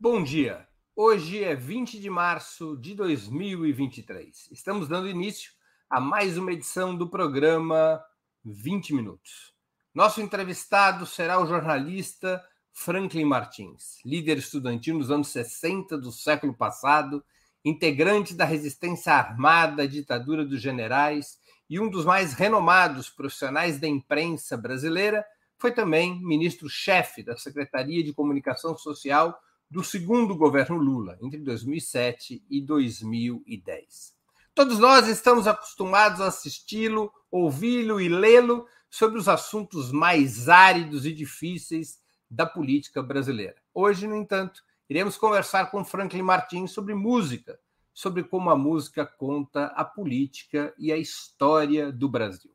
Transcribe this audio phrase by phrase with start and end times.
[0.00, 0.64] Bom dia.
[0.94, 4.48] Hoje é 20 de março de 2023.
[4.52, 5.50] Estamos dando início
[5.90, 8.00] a mais uma edição do programa
[8.44, 9.52] 20 Minutos.
[9.92, 12.40] Nosso entrevistado será o jornalista
[12.72, 17.24] Franklin Martins, líder estudantil nos anos 60 do século passado,
[17.64, 23.88] integrante da resistência armada à ditadura dos generais e um dos mais renomados profissionais da
[23.88, 25.26] imprensa brasileira,
[25.58, 29.36] foi também ministro-chefe da Secretaria de Comunicação Social
[29.70, 34.14] do segundo governo Lula, entre 2007 e 2010.
[34.54, 41.12] Todos nós estamos acostumados a assisti-lo, ouvi-lo e lê-lo sobre os assuntos mais áridos e
[41.12, 43.56] difíceis da política brasileira.
[43.72, 47.58] Hoje, no entanto, iremos conversar com Franklin Martins sobre música,
[47.92, 52.50] sobre como a música conta a política e a história do Brasil.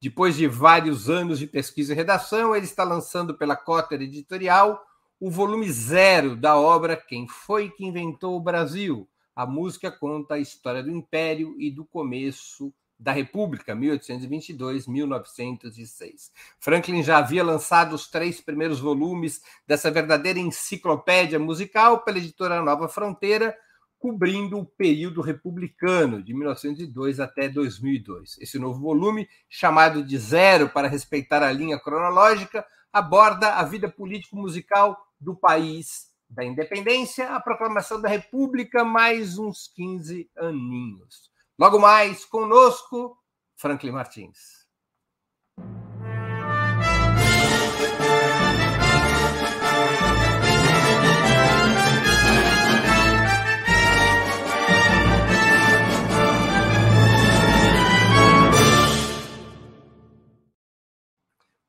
[0.00, 4.84] Depois de vários anos de pesquisa e redação, ele está lançando pela Cotter Editorial
[5.24, 9.08] o volume zero da obra Quem Foi que Inventou o Brasil?
[9.36, 16.32] A música conta a história do Império e do começo da República, 1822-1906.
[16.58, 22.88] Franklin já havia lançado os três primeiros volumes dessa verdadeira enciclopédia musical pela editora Nova
[22.88, 23.56] Fronteira,
[24.00, 28.38] cobrindo o período republicano, de 1902 até 2002.
[28.40, 35.11] Esse novo volume, chamado de Zero para respeitar a linha cronológica, aborda a vida político-musical
[35.22, 41.30] do país da independência, a proclamação da República, mais uns 15 aninhos.
[41.58, 43.16] Logo mais, conosco,
[43.56, 44.66] Franklin Martins.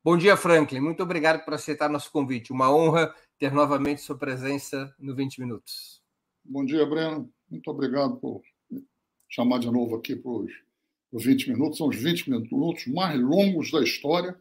[0.06, 0.82] Bom dia, Franklin.
[0.82, 2.52] Muito obrigado por aceitar nosso convite.
[2.52, 6.02] Uma honra ter novamente sua presença no 20 Minutos.
[6.44, 7.32] Bom dia, Breno.
[7.50, 8.42] Muito obrigado por
[9.30, 11.78] chamar de novo aqui para os 20 minutos.
[11.78, 14.38] São os 20 minutos mais longos da história.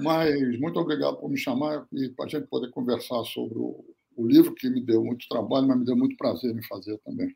[0.00, 3.84] Mas muito obrigado por me chamar e para a gente poder conversar sobre o,
[4.14, 7.34] o livro, que me deu muito trabalho, mas me deu muito prazer em fazer também.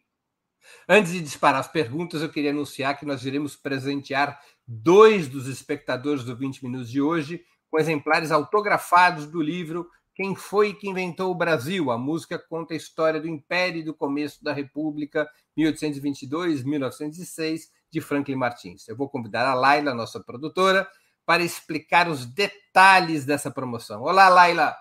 [0.89, 4.41] Antes de disparar as perguntas, eu queria anunciar que nós iremos presentear
[4.73, 10.73] dois dos espectadores do 20 Minutos de hoje com exemplares autografados do livro Quem Foi
[10.73, 11.91] que Inventou o Brasil?
[11.91, 18.37] A música conta a história do Império e do começo da República, 1822-1906, de Franklin
[18.37, 18.87] Martins.
[18.87, 20.89] Eu vou convidar a Laila, nossa produtora,
[21.27, 24.03] para explicar os detalhes dessa promoção.
[24.03, 24.77] Olá, Laila!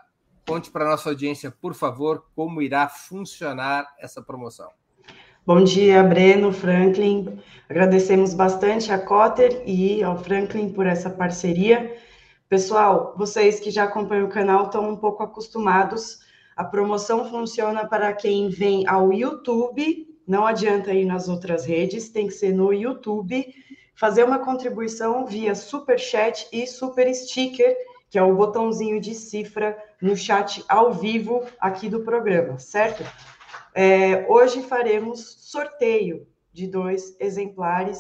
[0.46, 4.70] Conte para a nossa audiência, por favor, como irá funcionar essa promoção.
[5.50, 7.40] Bom dia, Breno, Franklin.
[7.68, 11.98] Agradecemos bastante a Cotter e ao Franklin por essa parceria.
[12.48, 16.20] Pessoal, vocês que já acompanham o canal estão um pouco acostumados.
[16.56, 22.28] A promoção funciona para quem vem ao YouTube, não adianta ir nas outras redes, tem
[22.28, 23.44] que ser no YouTube,
[23.96, 27.76] fazer uma contribuição via Super Chat e Super Sticker,
[28.08, 33.04] que é o botãozinho de cifra no chat ao vivo aqui do programa, certo?
[33.82, 37.98] É, hoje faremos sorteio de dois exemplares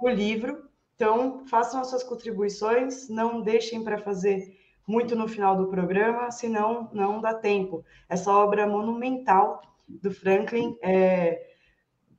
[0.00, 0.70] do livro.
[0.94, 4.56] Então, façam as suas contribuições, não deixem para fazer
[4.86, 7.84] muito no final do programa, senão não dá tempo.
[8.08, 11.46] Essa obra monumental do Franklin, é,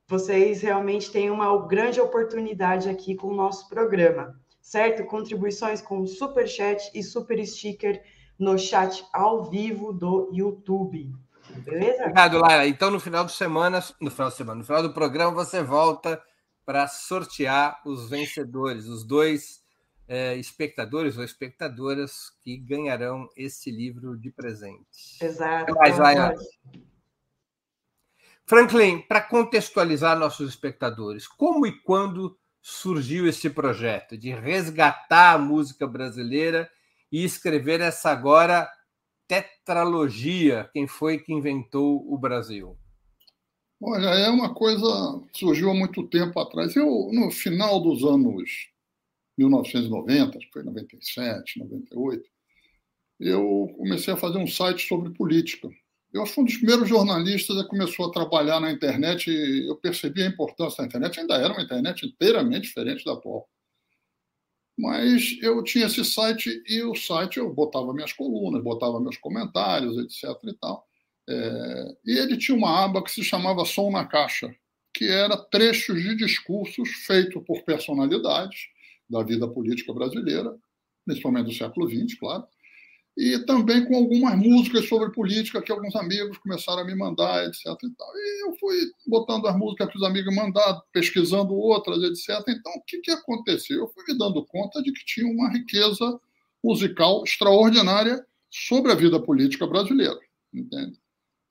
[0.06, 5.04] vocês realmente têm uma grande oportunidade aqui com o nosso programa, certo?
[5.04, 8.04] Contribuições com super chat e super sticker
[8.38, 11.12] no chat ao vivo do YouTube.
[11.58, 12.02] Beleza?
[12.02, 12.66] Obrigado, Lara.
[12.66, 16.22] Então, no final de semana, no final de semana, no final do programa, você volta
[16.64, 19.60] para sortear os vencedores, os dois
[20.06, 25.18] é, espectadores ou espectadoras que ganharão esse livro de presente.
[25.20, 25.74] Exato.
[25.74, 26.34] Mais, Lara.
[28.44, 35.86] Franklin, para contextualizar nossos espectadores, como e quando surgiu esse projeto de resgatar a música
[35.86, 36.68] brasileira
[37.10, 38.68] e escrever essa agora
[39.30, 42.76] tetralogia, quem foi que inventou o Brasil?
[43.80, 46.74] Olha, é uma coisa que surgiu há muito tempo atrás.
[46.74, 48.68] Eu, no final dos anos
[49.38, 52.28] 1990, foi 97, 98,
[53.20, 55.70] eu comecei a fazer um site sobre política.
[56.12, 60.24] Eu fui um dos primeiros jornalistas que começou a trabalhar na internet e eu percebi
[60.24, 61.20] a importância da internet.
[61.20, 63.48] Ainda era uma internet inteiramente diferente da atual.
[64.80, 69.98] Mas eu tinha esse site e o site eu botava minhas colunas, botava meus comentários,
[69.98, 70.30] etc.
[70.44, 70.86] e tal.
[71.28, 74.54] É, e ele tinha uma aba que se chamava Som na Caixa,
[74.94, 78.68] que era trechos de discursos feitos por personalidades
[79.08, 80.56] da vida política brasileira,
[81.04, 82.44] principalmente do século XX, claro.
[83.20, 87.66] E também com algumas músicas sobre política que alguns amigos começaram a me mandar, etc.
[87.66, 88.08] E, tal.
[88.14, 88.74] e eu fui
[89.06, 92.42] botando as músicas que os amigos mandaram, pesquisando outras, etc.
[92.48, 93.80] Então, o que, que aconteceu?
[93.80, 96.18] Eu fui me dando conta de que tinha uma riqueza
[96.64, 100.18] musical extraordinária sobre a vida política brasileira.
[100.54, 100.98] Entende?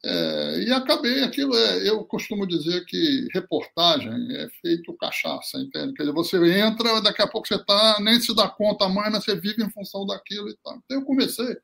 [0.03, 1.55] É, e acabei aquilo.
[1.55, 5.93] É, eu costumo dizer que reportagem é feito cachaça, entende?
[5.93, 9.25] Quer dizer, você entra, daqui a pouco você está, nem se dá conta mais, mas
[9.25, 10.77] você vive em função daquilo e tal.
[10.77, 11.57] Então eu comecei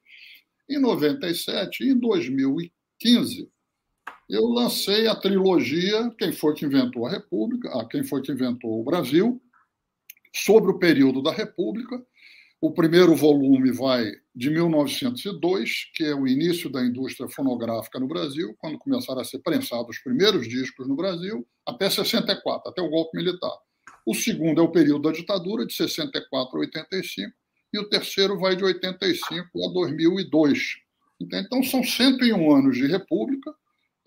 [0.69, 3.49] em 97, em 2015,
[4.29, 8.81] eu lancei a trilogia Quem Foi que Inventou a República, ah, Quem Foi que Inventou
[8.81, 9.41] o Brasil,
[10.33, 12.03] sobre o período da República,
[12.61, 18.55] o primeiro volume vai de 1902, que é o início da indústria fonográfica no Brasil,
[18.57, 23.17] quando começaram a ser prensados os primeiros discos no Brasil, até 64, até o golpe
[23.17, 23.55] militar.
[24.05, 27.33] O segundo é o período da ditadura, de 64 a 85,
[27.73, 30.77] e o terceiro vai de 85 a 2002.
[31.19, 33.53] Então, são 101 anos de república,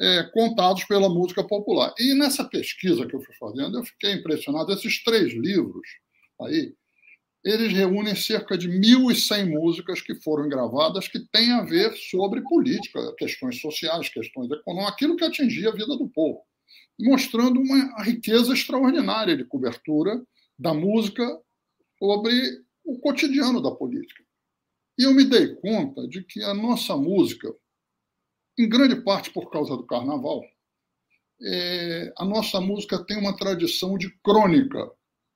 [0.01, 1.93] é, contados pela música popular.
[1.99, 4.73] E nessa pesquisa que eu fui fazendo, eu fiquei impressionado.
[4.73, 5.89] Esses três livros
[6.41, 6.73] aí,
[7.45, 13.15] eles reúnem cerca de 1.100 músicas que foram gravadas que têm a ver sobre política,
[13.17, 16.43] questões sociais, questões econômicas, aquilo que atingia a vida do povo,
[16.99, 20.21] mostrando uma riqueza extraordinária de cobertura
[20.59, 21.25] da música
[21.99, 22.33] sobre
[22.85, 24.25] o cotidiano da política.
[24.99, 27.55] E eu me dei conta de que a nossa música,
[28.59, 30.43] em grande parte por causa do carnaval,
[31.41, 34.91] é, a nossa música tem uma tradição de crônica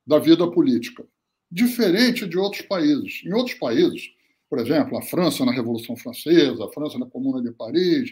[0.04, 1.06] da vida política
[1.52, 3.22] diferente de outros países.
[3.25, 4.10] Em outros países,
[4.49, 8.10] por exemplo, a França na Revolução Francesa, a França na Comuna de Paris,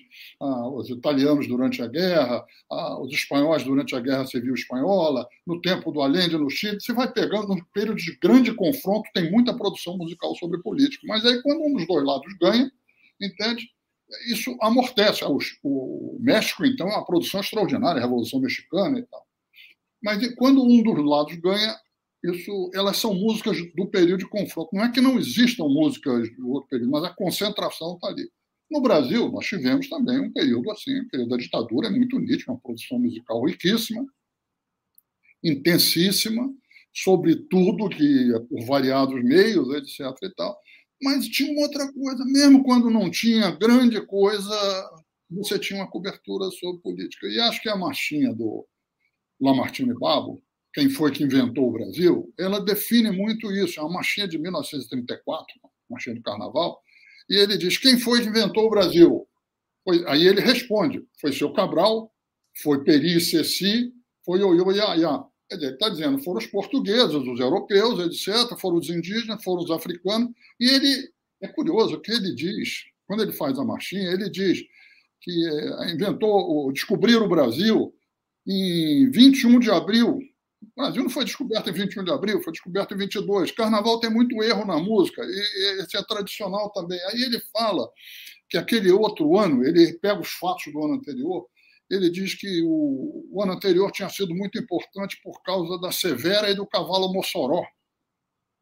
[0.75, 2.45] os italianos durante a guerra,
[3.01, 7.13] os espanhóis durante a Guerra Civil Espanhola, no tempo do Allende no Chile, você vai
[7.13, 11.07] pegando, num período de grande confronto, tem muita produção musical sobre política.
[11.07, 12.71] Mas aí, quando um dos dois lados ganha,
[13.21, 13.69] entende?
[14.27, 15.23] Isso amortece.
[15.63, 19.27] O, México, então, é uma produção extraordinária, a Revolução Mexicana e tal.
[20.03, 21.77] Mas quando um dos lados ganha,
[22.23, 24.71] isso, elas são músicas do período de confronto.
[24.73, 28.31] Não é que não existam músicas do outro período, mas a concentração está ali.
[28.71, 32.53] No Brasil, nós tivemos também um período assim, o período da ditadura é muito nítido,
[32.53, 34.07] uma produção musical riquíssima,
[35.43, 36.53] intensíssima,
[36.93, 40.15] sobre tudo que por variados meios, etc.
[40.23, 40.59] e tal.
[41.03, 44.55] Mas tinha uma outra coisa, mesmo quando não tinha grande coisa,
[45.31, 47.27] você tinha uma cobertura sobre política.
[47.27, 48.67] E acho que a marchinha do
[49.41, 53.81] Lamartine Babo, quem foi que inventou o Brasil, ela define muito isso.
[53.81, 56.81] É uma marchinha de 1934, uma marchinha de carnaval,
[57.29, 59.27] e ele diz: quem foi que inventou o Brasil?
[59.85, 62.13] Foi, aí ele responde: foi seu Cabral,
[62.63, 63.93] foi Peri Ceci,
[64.25, 65.25] foi Oyo Yaya.
[65.51, 70.31] Ele está dizendo: foram os portugueses, os europeus, etc., foram os indígenas, foram os africanos.
[70.59, 71.11] E ele,
[71.43, 74.63] é curioso o que ele diz, quando ele faz a marchinha, ele diz
[75.21, 77.93] que é, inventou, descobriram o Brasil
[78.47, 80.19] em 21 de abril
[80.63, 83.51] o Brasil não foi descoberto em 21 de abril, foi descoberto em 22.
[83.53, 87.01] Carnaval tem muito erro na música, e esse é tradicional também.
[87.07, 87.89] Aí ele fala
[88.49, 91.47] que aquele outro ano, ele pega os fatos do ano anterior,
[91.91, 96.51] ele diz que o, o ano anterior tinha sido muito importante por causa da Severa
[96.51, 97.65] e do cavalo Mossoró.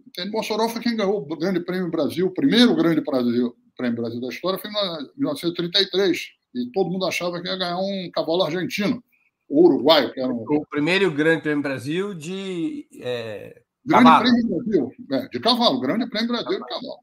[0.06, 0.30] Entende?
[0.30, 4.28] Mossoró foi quem ganhou o Grande Prêmio Brasil, o primeiro Grande Brasil, Prêmio Brasil da
[4.28, 4.74] história, foi em
[5.16, 6.38] 1933.
[6.54, 9.02] E todo mundo achava que ia ganhar um cavalo argentino
[9.48, 10.42] o Uruguai, que era um...
[10.42, 12.86] O primeiro Grande Prêmio Brasil de.
[13.00, 14.22] É, grande cavalo.
[14.22, 17.00] Prêmio Brasil, é, de cavalo, Grande Prêmio Brasil de cavalo.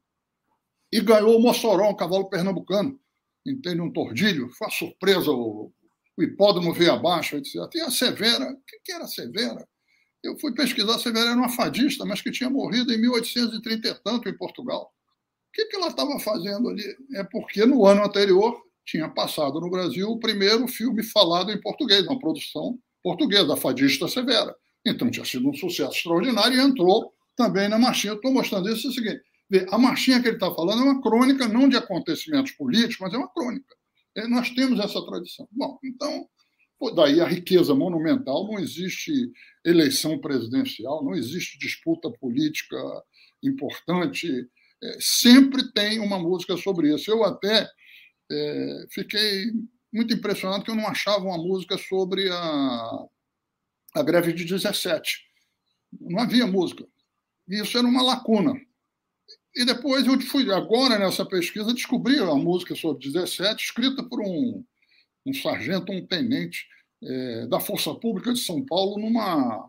[0.92, 2.98] E ganhou o Mossoró, um cavalo pernambucano,
[3.44, 3.80] entende?
[3.80, 4.48] Um tordilho.
[4.50, 5.72] Foi uma surpresa, o,
[6.16, 7.56] o hipódromo veio abaixo, etc.
[7.74, 9.66] E a Severa, o que, que era a Severa?
[10.22, 13.94] Eu fui pesquisar, a Severa era uma fadista, mas que tinha morrido em 1830 e
[14.02, 14.92] tanto em Portugal.
[15.48, 16.84] O que, que ela estava fazendo ali?
[17.14, 22.06] É porque no ano anterior tinha passado no Brasil o primeiro filme falado em português,
[22.06, 24.54] uma produção portuguesa, a Fadista Severa.
[24.86, 28.14] Então tinha sido um sucesso extraordinário e entrou também na marchinha.
[28.14, 29.22] Estou mostrando isso é o seguinte:
[29.70, 33.18] a marchinha que ele está falando é uma crônica não de acontecimentos políticos, mas é
[33.18, 33.74] uma crônica.
[34.16, 35.46] É, nós temos essa tradição.
[35.50, 36.26] Bom, então,
[36.94, 39.12] daí a riqueza monumental, não existe
[39.64, 42.76] eleição presidencial, não existe disputa política
[43.42, 44.28] importante,
[44.82, 47.10] é, sempre tem uma música sobre isso.
[47.10, 47.68] Eu até
[48.30, 49.52] é, fiquei
[49.92, 53.06] muito impressionado que eu não achava uma música sobre a,
[53.94, 55.24] a greve de 17.
[56.00, 56.86] Não havia música.
[57.48, 58.54] E isso era uma lacuna.
[59.54, 64.62] E depois eu fui, agora nessa pesquisa, descobri a música sobre 17, escrita por um,
[65.24, 66.66] um sargento, um tenente
[67.02, 69.66] é, da Força Pública de São Paulo, numa,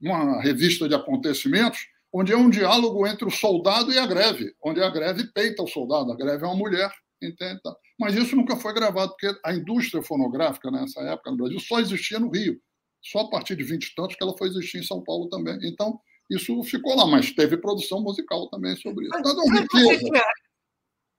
[0.00, 4.80] numa revista de acontecimentos, onde é um diálogo entre o soldado e a greve, onde
[4.80, 6.92] a greve peita o soldado, a greve é uma mulher,
[7.26, 7.60] entende?
[7.98, 12.18] Mas isso nunca foi gravado, porque a indústria fonográfica nessa época no Brasil só existia
[12.18, 12.60] no Rio.
[13.02, 15.58] Só a partir de 20 e tantos que ela foi existir em São Paulo também.
[15.62, 16.00] Então,
[16.30, 19.18] isso ficou lá, mas teve produção musical também sobre isso.
[19.18, 20.24] Então, você, tinha,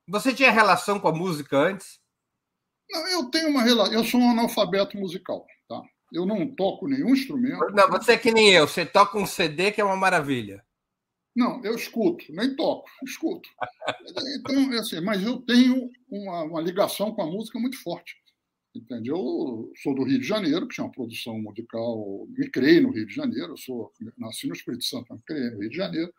[0.08, 2.00] você tinha relação com a música antes?
[2.90, 3.94] Não, eu tenho uma relação.
[3.94, 5.82] Eu sou um analfabeto musical, tá?
[6.12, 7.72] Eu não toco nenhum instrumento.
[7.72, 8.68] Não, você é que nem eu.
[8.68, 10.66] Você toca um CD que é uma maravilha.
[11.36, 13.50] Não, eu escuto, nem toco, escuto.
[14.40, 18.16] Então, é assim, mas eu tenho uma, uma ligação com a música muito forte.
[18.76, 19.10] Entende?
[19.10, 23.06] Eu sou do Rio de Janeiro, que tinha uma produção musical, me criei no Rio
[23.06, 26.14] de Janeiro, eu sou, nasci no Espírito Santo, me criei no Rio de Janeiro,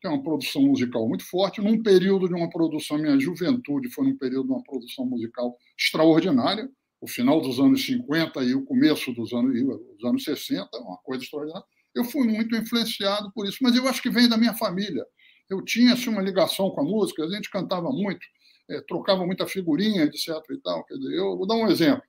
[0.00, 1.62] tem uma produção musical muito forte.
[1.62, 6.70] Num período de uma produção, minha juventude foi num período de uma produção musical extraordinária,
[7.00, 11.24] o final dos anos 50 e o começo dos anos, dos anos 60, uma coisa
[11.24, 11.66] extraordinária.
[11.94, 15.04] Eu fui muito influenciado por isso, mas eu acho que vem da minha família.
[15.48, 18.26] Eu tinha assim, uma ligação com a música, a gente cantava muito
[18.72, 20.28] é, trocava muita figurinha, etc.
[20.50, 20.84] E tal.
[20.84, 22.02] Quer dizer, eu vou dar um exemplo.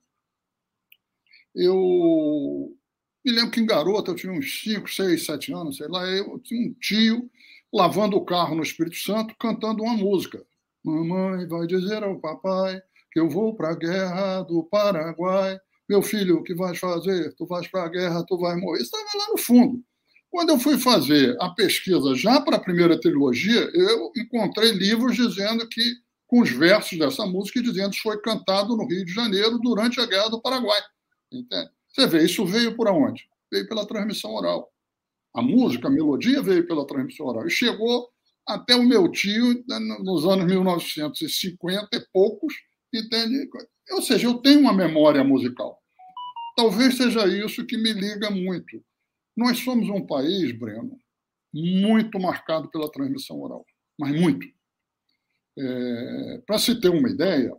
[1.56, 2.76] Eu
[3.24, 6.40] me lembro que em garota eu tinha uns 5, 6, 7 anos, sei lá, eu
[6.40, 7.30] tinha um tio
[7.72, 10.44] lavando o carro no Espírito Santo cantando uma música.
[10.84, 15.60] Mamãe vai dizer ao papai que eu vou para a guerra do Paraguai.
[15.94, 17.36] Meu filho, o que vais fazer?
[17.36, 18.82] Tu vais para a guerra, tu vais morrer.
[18.82, 19.80] Estava lá no fundo.
[20.32, 25.70] Quando eu fui fazer a pesquisa já para a primeira trilogia, eu encontrei livros dizendo
[25.70, 25.84] que
[26.26, 30.08] com os versos dessa música dizendo que foi cantado no Rio de Janeiro durante a
[30.08, 30.82] Guerra do Paraguai.
[31.32, 31.70] Entende?
[31.90, 33.24] Você vê, isso veio por onde?
[33.52, 34.74] Veio pela transmissão oral.
[35.36, 37.46] A música, a melodia veio pela transmissão oral.
[37.46, 38.10] E chegou
[38.48, 42.56] até o meu tio né, nos anos 1950 e poucos,
[42.92, 43.48] entende?
[43.92, 45.83] Ou seja, eu tenho uma memória musical.
[46.56, 48.84] Talvez seja isso que me liga muito.
[49.36, 51.00] Nós somos um país, Breno,
[51.54, 53.66] muito marcado pela transmissão oral,
[53.98, 54.48] mas muito.
[55.58, 57.56] É, Para se ter uma ideia,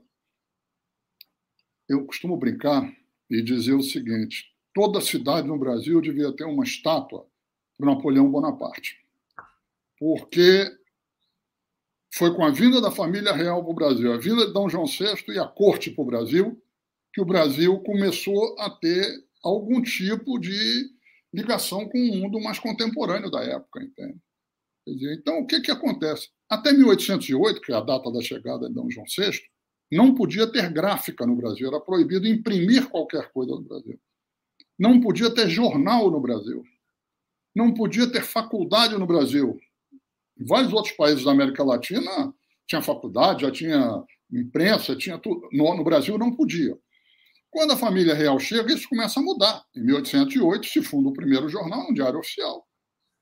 [1.88, 2.92] eu costumo brincar
[3.30, 7.26] e dizer o seguinte: toda cidade no Brasil devia ter uma estátua
[7.76, 8.96] para Napoleão Bonaparte,
[9.98, 10.70] porque
[12.12, 14.86] foi com a vinda da família real para o Brasil, a vinda de Dom João
[14.86, 16.62] VI e a corte para o Brasil,
[17.14, 19.06] que o Brasil começou a ter
[19.42, 20.90] algum tipo de
[21.32, 24.18] ligação com o mundo mais contemporâneo da época, entende?
[24.86, 26.28] Dizer, então, o que, que acontece?
[26.50, 29.40] Até 1808, que é a data da chegada de Dom João VI,
[29.90, 33.98] não podia ter gráfica no Brasil, era proibido imprimir qualquer coisa no Brasil.
[34.78, 36.64] Não podia ter jornal no Brasil.
[37.54, 39.56] Não podia ter faculdade no Brasil.
[40.38, 42.34] Em vários outros países da América Latina
[42.66, 45.48] tinha faculdade, já tinha imprensa, tinha tudo.
[45.52, 46.76] No, no Brasil não podia.
[47.54, 49.64] Quando a família real chega, isso começa a mudar.
[49.76, 52.66] Em 1808 se funda o primeiro jornal, um diário oficial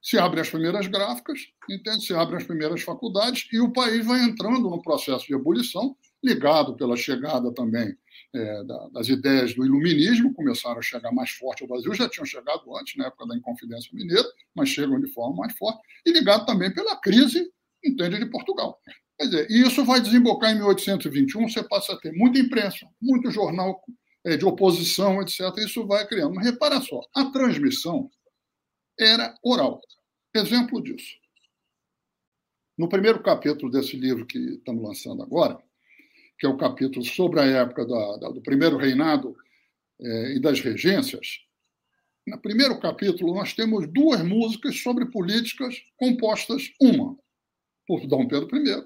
[0.02, 1.38] se abrem as primeiras gráficas,
[1.70, 2.04] entende?
[2.04, 6.74] se abrem as primeiras faculdades e o país vai entrando no processo de ebulição, ligado
[6.74, 7.94] pela chegada também
[8.34, 12.26] é, da, das ideias do iluminismo, começaram a chegar mais forte ao Brasil, já tinham
[12.26, 16.44] chegado antes, na época da Inconfidência Mineira, mas chegam de forma mais forte, e ligado
[16.46, 17.48] também pela crise,
[17.84, 18.80] entende, de Portugal.
[19.16, 23.30] Quer dizer, e isso vai desembocar em 1821, você passa a ter muita imprensa, muito
[23.30, 23.80] jornal
[24.24, 25.40] de oposição, etc.
[25.58, 26.34] Isso vai criando.
[26.34, 28.10] Mas repara só, a transmissão
[28.98, 29.80] era oral.
[30.34, 31.16] Exemplo disso.
[32.78, 35.58] No primeiro capítulo desse livro que estamos lançando agora,
[36.38, 39.36] que é o capítulo sobre a época da, da, do primeiro reinado
[40.00, 41.40] eh, e das regências,
[42.26, 47.16] no primeiro capítulo nós temos duas músicas sobre políticas compostas, uma
[47.86, 48.84] por Dom Pedro I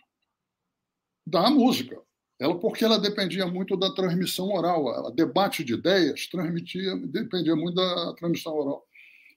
[1.26, 1.98] da música.
[2.38, 4.84] Ela, porque ela dependia muito da transmissão oral.
[5.06, 8.86] O debate de ideias transmitia, dependia muito da transmissão oral.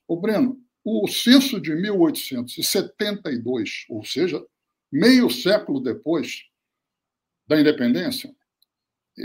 [0.06, 4.44] O Breno, o censo de 1872, ou seja,
[4.92, 6.44] meio século depois
[7.46, 8.34] da independência,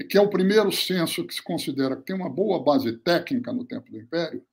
[0.09, 3.65] que é o primeiro censo que se considera que tem uma boa base técnica no
[3.65, 4.45] tempo do Império,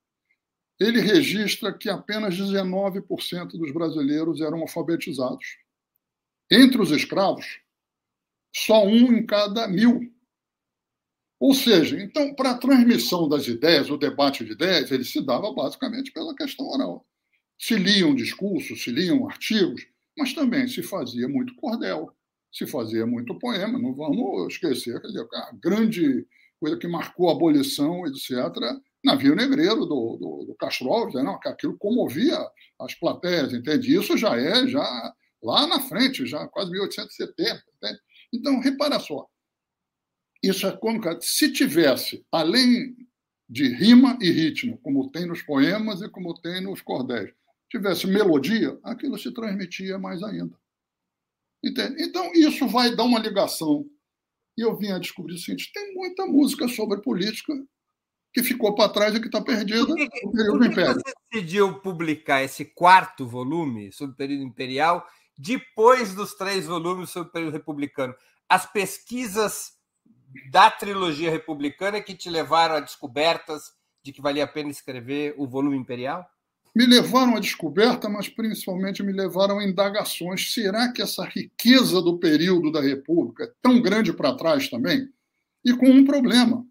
[0.81, 5.59] ele registra que apenas 19% dos brasileiros eram alfabetizados.
[6.51, 7.61] Entre os escravos,
[8.55, 10.01] só um em cada mil.
[11.41, 15.53] Ou seja, então, para a transmissão das ideias, o debate de ideias, ele se dava
[15.53, 17.05] basicamente pela questão oral.
[17.59, 19.85] Se liam discursos, se liam artigos,
[20.17, 22.13] mas também se fazia muito cordel,
[22.53, 23.79] se fazia muito poema.
[23.79, 26.27] Não vamos esquecer, quer dizer, a grande
[26.61, 28.31] coisa que marcou a abolição, etc.,
[29.05, 31.39] navio negreiro do, do, do Castro Alves, né?
[31.47, 32.39] aquilo comovia
[32.81, 33.97] as plateias, entende?
[33.97, 37.99] Isso já é já lá na frente, já quase 1870, entende?
[38.33, 39.29] Então, repara só,
[40.43, 42.97] isso é como se tivesse, além
[43.49, 47.33] de rima e ritmo, como tem nos poemas e como tem nos cordéis,
[47.71, 50.57] tivesse melodia, aquilo se transmitia mais ainda.
[51.65, 52.03] Entende?
[52.03, 53.87] Então, isso vai dar uma ligação.
[54.57, 57.55] E eu vim a descobrir o seguinte: tem muita música sobre política
[58.33, 60.95] que ficou para trás e que está perdida por que, no período por que Império.
[60.95, 65.07] Você decidiu publicar esse quarto volume sobre o período imperial
[65.43, 68.15] depois dos três volumes sobre o período republicano.
[68.49, 69.73] As pesquisas
[70.51, 73.73] da trilogia republicana que te levaram a descobertas
[74.05, 76.25] de que valia a pena escrever o volume imperial?
[76.75, 80.53] Me levaram à descoberta, mas principalmente me levaram a indagações.
[80.53, 85.09] Será que essa riqueza do período da República é tão grande para trás também?
[85.65, 86.65] E com um problema.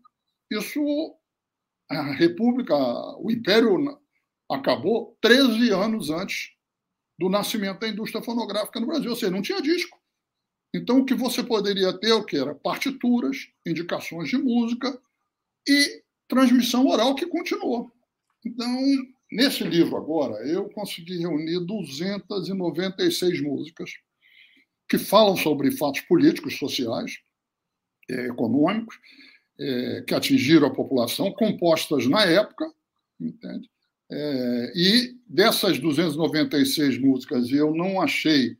[0.50, 0.82] Isso,
[1.90, 2.76] a República,
[3.20, 4.00] o Império
[4.50, 6.52] acabou 13 anos antes
[7.22, 9.96] do nascimento da indústria fonográfica no Brasil, ou seja, não tinha disco.
[10.74, 15.00] Então, o que você poderia ter o que era partituras, indicações de música
[15.68, 17.92] e transmissão oral que continuou.
[18.44, 18.76] Então,
[19.32, 23.92] nesse livro agora, eu consegui reunir 296 músicas
[24.90, 27.20] que falam sobre fatos políticos, sociais,
[28.10, 28.98] é, econômicos,
[29.60, 32.74] é, que atingiram a população, compostas na época,
[33.20, 33.70] entende?
[34.12, 38.58] É, e dessas 296 músicas, eu não achei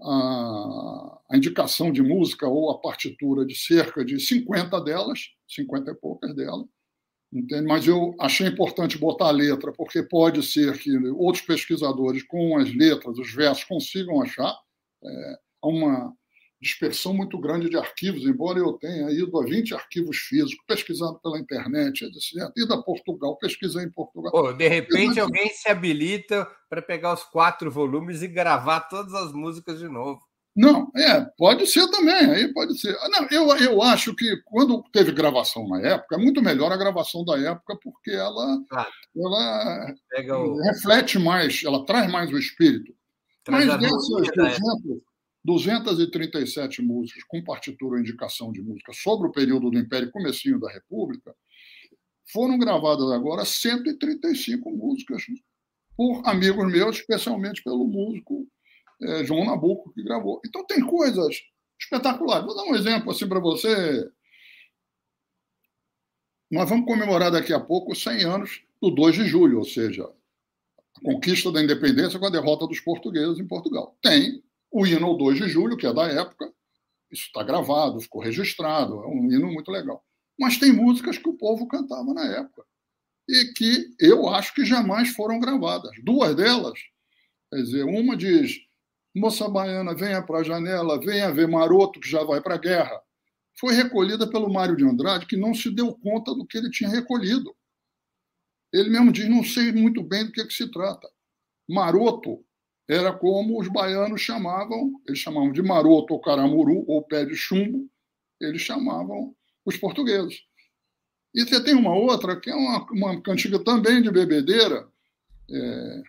[0.00, 5.94] a, a, indicação de música ou a partitura de cerca de 50 delas, 50 e
[5.96, 6.66] poucas delas,
[7.32, 7.66] entende?
[7.66, 12.72] mas eu achei importante botar a letra, porque pode ser que outros pesquisadores, com as
[12.72, 14.54] letras, os versos, consigam achar.
[15.04, 16.14] É, uma,
[16.64, 21.38] dispersão muito grande de arquivos, embora eu tenha ido a 20 arquivos físicos, pesquisado pela
[21.38, 22.50] internet, etc.
[22.56, 24.32] Ido a Portugal, pesquisei em Portugal.
[24.32, 29.32] Pô, de repente alguém se habilita para pegar os quatro volumes e gravar todas as
[29.32, 30.20] músicas de novo.
[30.56, 32.96] Não, é, pode ser também, aí pode ser.
[33.08, 37.24] Não, eu, eu acho que quando teve gravação na época, é muito melhor a gravação
[37.24, 38.90] da época, porque ela, claro.
[39.16, 39.94] ela
[40.38, 40.62] o...
[40.62, 42.94] reflete mais, ela traz mais o espírito.
[43.42, 45.02] Traz Mas dessas, por exemplo,
[45.44, 50.72] 237 músicas com partitura ou indicação de música sobre o período do Império comecinho da
[50.72, 51.34] República,
[52.32, 55.22] foram gravadas agora 135 músicas
[55.96, 58.48] por amigos meus, especialmente pelo músico
[59.02, 60.40] é, João Nabuco, que gravou.
[60.46, 61.36] Então tem coisas
[61.78, 62.46] espetaculares.
[62.46, 64.08] Vou dar um exemplo assim para você.
[66.50, 70.04] Nós vamos comemorar daqui a pouco os 100 anos do 2 de julho, ou seja,
[70.04, 73.96] a conquista da independência com a derrota dos portugueses em Portugal.
[74.00, 74.42] Tem
[74.74, 76.52] o hino ao 2 de julho, que é da época,
[77.08, 80.04] isso está gravado, ficou registrado, é um hino muito legal.
[80.36, 82.64] Mas tem músicas que o povo cantava na época
[83.28, 85.92] e que eu acho que jamais foram gravadas.
[86.02, 86.76] Duas delas,
[87.48, 88.58] quer dizer, uma diz:
[89.14, 93.00] Moça baiana, venha para a janela, venha ver maroto que já vai para a guerra.
[93.60, 96.90] Foi recolhida pelo Mário de Andrade, que não se deu conta do que ele tinha
[96.90, 97.54] recolhido.
[98.72, 101.08] Ele mesmo diz: não sei muito bem do que, é que se trata.
[101.68, 102.44] Maroto
[102.88, 107.88] era como os baianos chamavam, eles chamavam de maroto ou caramuru, ou pé de chumbo,
[108.40, 110.42] eles chamavam os portugueses.
[111.34, 114.86] E você tem uma outra, que é uma, uma cantiga também de bebedeira,
[115.50, 116.02] é,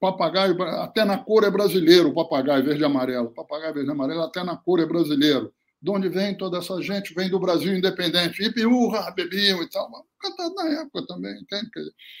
[0.00, 4.42] papagaio, até na cor é brasileiro, papagaio verde e amarelo, papagaio verde e amarelo, até
[4.44, 5.52] na cor é brasileiro.
[5.80, 7.14] De onde vem toda essa gente?
[7.14, 8.42] Vem do Brasil independente.
[8.42, 9.88] Ipiurra, bebiam e tal.
[10.18, 11.70] Cantado na época também, entende?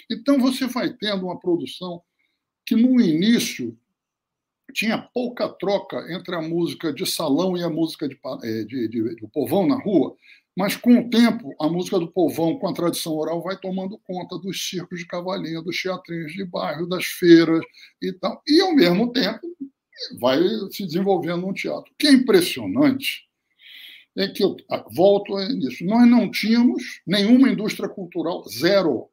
[0.08, 2.00] Então você vai tendo uma produção
[2.68, 3.74] que no início
[4.74, 9.16] tinha pouca troca entre a música de salão e a música de, eh, de, de,
[9.16, 10.14] do povão na rua,
[10.54, 14.36] Mas, com o tempo, a música do povão, com a tradição oral, vai tomando conta
[14.36, 17.64] dos circos de cavalinho, dos teatrinhos de bairro, das feiras
[18.02, 18.42] e tal.
[18.46, 19.40] E, ao mesmo tempo,
[20.20, 21.90] vai se desenvolvendo um teatro.
[21.92, 23.28] O que é impressionante
[24.16, 24.56] é que, eu
[24.90, 29.08] volto nisso, nós não tínhamos nenhuma indústria cultural, zero,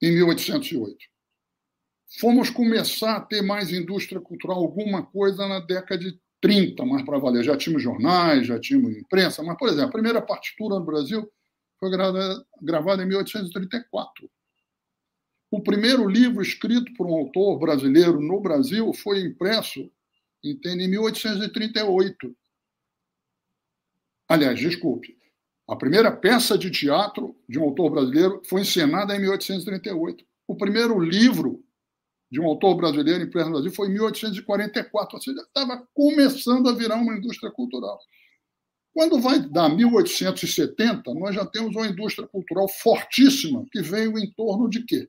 [0.00, 1.13] em 1808.
[2.20, 7.18] Fomos começar a ter mais indústria cultural, alguma coisa na década de 30, mais para
[7.18, 7.42] valer.
[7.42, 11.28] Já tínhamos jornais, já tínhamos imprensa, mas, por exemplo, a primeira partitura no Brasil
[11.80, 14.30] foi gravada em 1834.
[15.50, 19.90] O primeiro livro escrito por um autor brasileiro no Brasil foi impresso
[20.42, 22.36] em 1838.
[24.28, 25.16] Aliás, desculpe,
[25.66, 30.24] a primeira peça de teatro de um autor brasileiro foi encenada em 1838.
[30.46, 31.63] O primeiro livro
[32.34, 36.72] de um autor brasileiro impresso no Brasil foi em 1844, ou seja, estava começando a
[36.72, 37.96] virar uma indústria cultural.
[38.92, 44.68] Quando vai dar 1870, nós já temos uma indústria cultural fortíssima que veio em torno
[44.68, 45.08] de quê?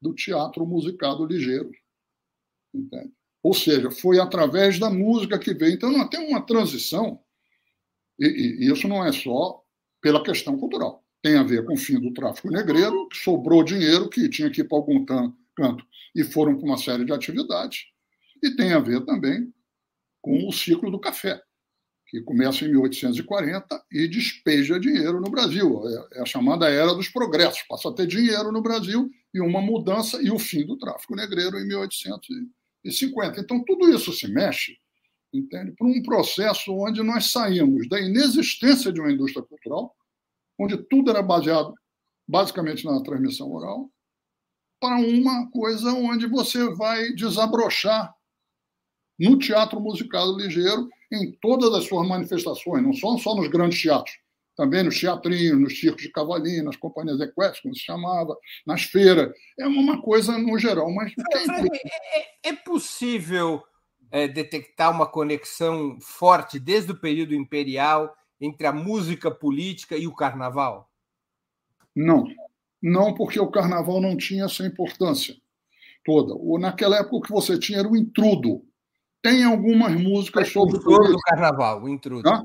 [0.00, 1.70] Do teatro musicado ligeiro.
[2.74, 3.12] Entende?
[3.40, 5.74] Ou seja, foi através da música que veio.
[5.74, 7.20] Então, nós temos uma transição,
[8.18, 9.62] e, e isso não é só
[10.00, 11.04] pela questão cultural.
[11.22, 14.62] Tem a ver com o fim do tráfico negreiro, que sobrou dinheiro que tinha que
[14.62, 15.04] ir para algum
[16.14, 17.86] e foram para uma série de atividades.
[18.42, 19.52] E tem a ver também
[20.20, 21.40] com o ciclo do café,
[22.08, 25.82] que começa em 1840 e despeja dinheiro no Brasil.
[25.86, 27.62] É, é a chamada era dos progressos.
[27.68, 31.58] Passa a ter dinheiro no Brasil e uma mudança e o fim do tráfico negreiro
[31.58, 33.40] em 1850.
[33.40, 34.76] Então, tudo isso se mexe
[35.32, 35.72] entende?
[35.72, 39.94] Para um processo onde nós saímos da inexistência de uma indústria cultural,
[40.58, 41.74] onde tudo era baseado
[42.28, 43.90] basicamente na transmissão oral,
[44.82, 48.12] para uma coisa onde você vai desabrochar
[49.16, 54.18] no teatro musical ligeiro em todas as suas manifestações, não só, só nos grandes teatros,
[54.56, 59.32] também nos teatrinhos, nos circos de cavalinho, nas companhias equestres, como se chamava, nas feiras.
[59.56, 61.12] É uma coisa no geral, mas...
[61.32, 63.62] É, é, é possível
[64.10, 70.14] é, detectar uma conexão forte desde o período imperial entre a música política e o
[70.14, 70.90] carnaval?
[71.94, 72.26] Não,
[72.82, 75.34] não, porque o carnaval não tinha essa importância
[76.04, 76.34] toda.
[76.58, 78.62] Naquela época, o que você tinha era o intrudo.
[79.22, 80.76] Tem algumas músicas sobre.
[80.76, 82.28] O precursor do carnaval, o intrudo.
[82.28, 82.44] Hã?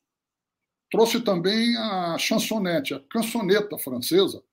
[0.90, 4.44] trouxe também a chansonete, a cançoneta francesa,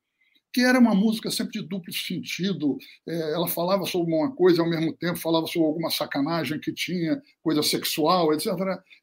[0.52, 2.78] que era uma música sempre de duplo sentido.
[3.06, 6.72] É, ela falava sobre uma coisa e, ao mesmo tempo, falava sobre alguma sacanagem que
[6.72, 8.48] tinha, coisa sexual, etc.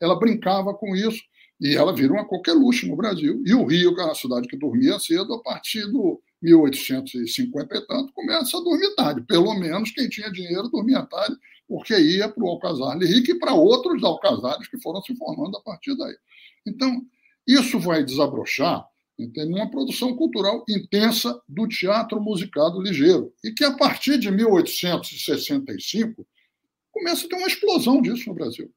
[0.02, 1.22] Ela brincava com isso
[1.60, 3.42] e ela virou uma luxo no Brasil.
[3.46, 7.88] E o Rio, que era uma cidade que dormia cedo, a partir do 1850 e
[7.88, 9.22] tanto, começa a dormir tarde.
[9.22, 11.36] Pelo menos quem tinha dinheiro dormia tarde,
[11.68, 15.62] porque ia para o Alcazar Henrique e para outros alcazares que foram se formando a
[15.62, 16.16] partir daí.
[16.68, 17.02] Então,
[17.48, 18.86] isso vai desabrochar
[19.18, 19.54] entende?
[19.54, 23.34] uma produção cultural intensa do teatro musicado ligeiro.
[23.44, 26.28] E que, a partir de 1865,
[26.92, 28.72] começa a ter uma explosão disso no Brasil.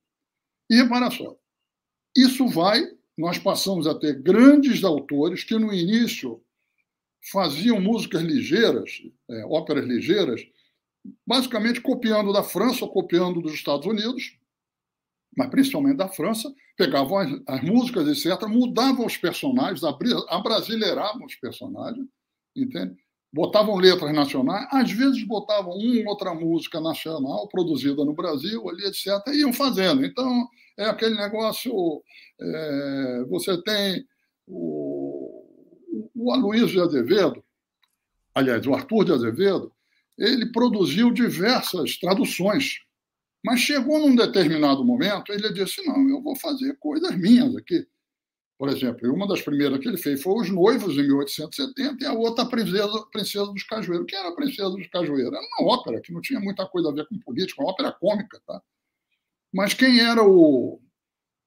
[0.71, 1.37] E repara só,
[2.17, 2.83] isso vai,
[3.17, 6.43] nós passamos a ter grandes autores que, no início,
[7.31, 10.41] faziam músicas ligeiras, é, óperas ligeiras,
[11.27, 14.37] basicamente copiando da França ou copiando dos Estados Unidos,
[15.37, 19.83] mas principalmente da França, pegavam as, as músicas, etc., mudavam os personagens,
[20.29, 22.07] abrasileiravam os personagens,
[22.55, 22.97] entende?
[23.33, 29.07] botavam letras nacionais, às vezes botavam uma outra música nacional produzida no Brasil, ali, etc.,
[29.29, 30.05] e iam fazendo.
[30.05, 32.03] Então, é aquele negócio,
[32.41, 34.05] é, você tem
[34.47, 35.45] o,
[36.15, 37.45] o Aloysio de Azevedo,
[38.35, 39.73] aliás, o Arthur de Azevedo,
[40.17, 42.81] ele produziu diversas traduções
[43.45, 47.87] Mas chegou num determinado momento, ele disse: não, eu vou fazer coisas minhas aqui.
[48.59, 52.13] Por exemplo, uma das primeiras que ele fez foi Os Noivos, em 1870, e a
[52.13, 54.07] outra, a Princesa, Princesa dos Cajueiros.
[54.09, 55.33] Quem era a Princesa dos Cajueiros?
[55.33, 58.43] Era uma ópera que não tinha muita coisa a ver com política, uma ópera cômica.
[58.45, 58.61] Tá?
[59.53, 60.81] Mas quem era o,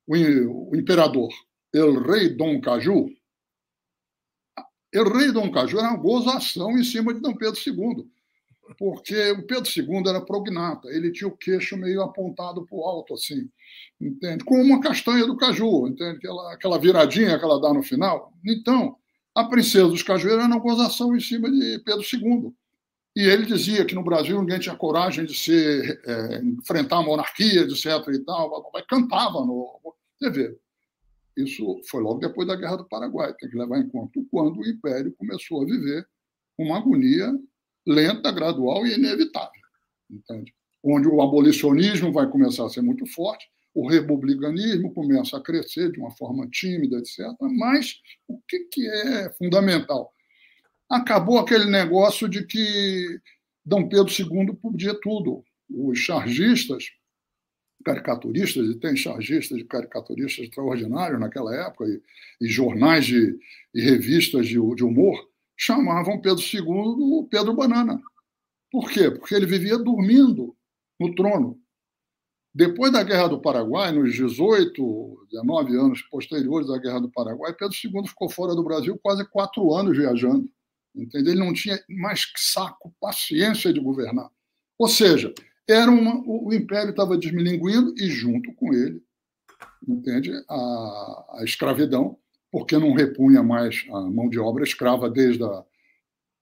[0.08, 1.30] o, o imperador?
[1.74, 3.10] El Rei Dom Caju.
[4.94, 8.10] El Rei Dom Caju era uma gozação em cima de Dom Pedro II
[8.78, 13.14] porque o Pedro II era prognata, ele tinha o queixo meio apontado para o alto,
[13.14, 13.50] assim,
[14.00, 14.44] entende?
[14.44, 16.18] Como uma castanha do caju, entende?
[16.18, 18.34] Aquela, aquela viradinha que ela dá no final.
[18.46, 18.96] Então,
[19.36, 22.54] a princesa dos cajueiros era uma gozação em cima de Pedro II.
[23.16, 25.54] E ele dizia que no Brasil ninguém tinha coragem de se
[26.06, 27.86] é, enfrentar a monarquia, etc.
[28.14, 29.80] e tal, cantava no.
[30.18, 30.58] Você vê,
[31.36, 33.34] isso foi logo depois da Guerra do Paraguai.
[33.34, 36.08] Tem que levar em conta quando o Império começou a viver
[36.58, 37.34] uma agonia
[37.86, 39.62] lenta, gradual e inevitável.
[40.10, 40.54] Entende?
[40.84, 46.00] Onde o abolicionismo vai começar a ser muito forte, o republicanismo começa a crescer de
[46.00, 47.20] uma forma tímida, etc.
[47.40, 50.12] Mas o que, que é fundamental?
[50.90, 53.20] Acabou aquele negócio de que
[53.66, 55.44] Dom Pedro II podia tudo.
[55.70, 56.92] Os chargistas,
[57.86, 62.02] caricaturistas, e tem chargistas e caricaturistas extraordinários naquela época, e,
[62.46, 63.40] e jornais de,
[63.74, 65.31] e revistas de, de humor,
[65.62, 68.02] chamavam Pedro II Pedro Banana.
[68.72, 69.12] Por quê?
[69.12, 70.56] Porque ele vivia dormindo
[71.00, 71.60] no trono.
[72.54, 77.76] Depois da Guerra do Paraguai, nos 18, 19 anos posteriores à Guerra do Paraguai, Pedro
[77.76, 80.50] II ficou fora do Brasil quase quatro anos viajando.
[80.96, 81.34] Entendeu?
[81.34, 84.30] Ele não tinha mais saco, paciência de governar.
[84.80, 85.32] Ou seja,
[85.70, 89.02] era uma, o império estava desmilinguindo e, junto com ele,
[89.88, 90.32] entende?
[90.50, 92.18] A, a escravidão
[92.52, 95.64] porque não repunha mais a mão de obra escrava desde a,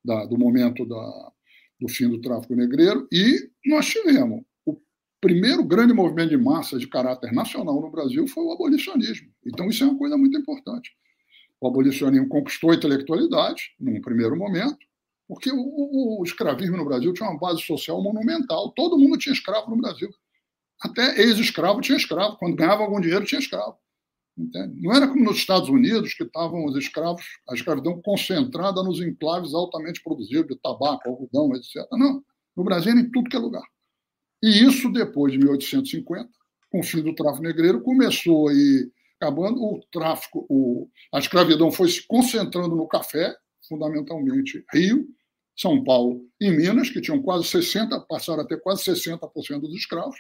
[0.04, 1.32] da, do momento da,
[1.80, 3.08] do fim do tráfico negreiro.
[3.12, 4.76] E nós tivemos o
[5.22, 9.30] primeiro grande movimento de massa de caráter nacional no Brasil foi o abolicionismo.
[9.46, 10.92] Então, isso é uma coisa muito importante.
[11.62, 14.78] O abolicionismo conquistou a intelectualidade, num primeiro momento,
[15.28, 18.72] porque o, o, o escravismo no Brasil tinha uma base social monumental.
[18.72, 20.10] Todo mundo tinha escravo no Brasil.
[20.82, 22.38] Até ex-escravo tinha escravo.
[22.38, 23.78] Quando ganhava algum dinheiro, tinha escravo.
[24.40, 24.82] Entende?
[24.82, 29.54] Não era como nos Estados Unidos, que estavam os escravos, a escravidão concentrada nos enclaves
[29.54, 31.86] altamente produzidos de tabaco, algodão, etc.
[31.92, 32.24] Não.
[32.56, 33.64] No Brasil era em tudo que é lugar.
[34.42, 36.30] E isso, depois de 1850,
[36.72, 39.62] com o fim do tráfico negreiro, começou ir acabando.
[39.62, 43.36] O tráfico, o, a escravidão foi se concentrando no café,
[43.68, 45.06] fundamentalmente Rio,
[45.58, 50.18] São Paulo e Minas, que tinham quase 60%, passaram a ter quase 60% dos escravos.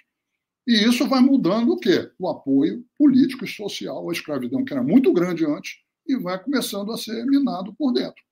[0.69, 2.11] E isso vai mudando o quê?
[2.19, 6.91] O apoio político e social à escravidão, que era muito grande antes, e vai começando
[6.91, 8.23] a ser minado por dentro.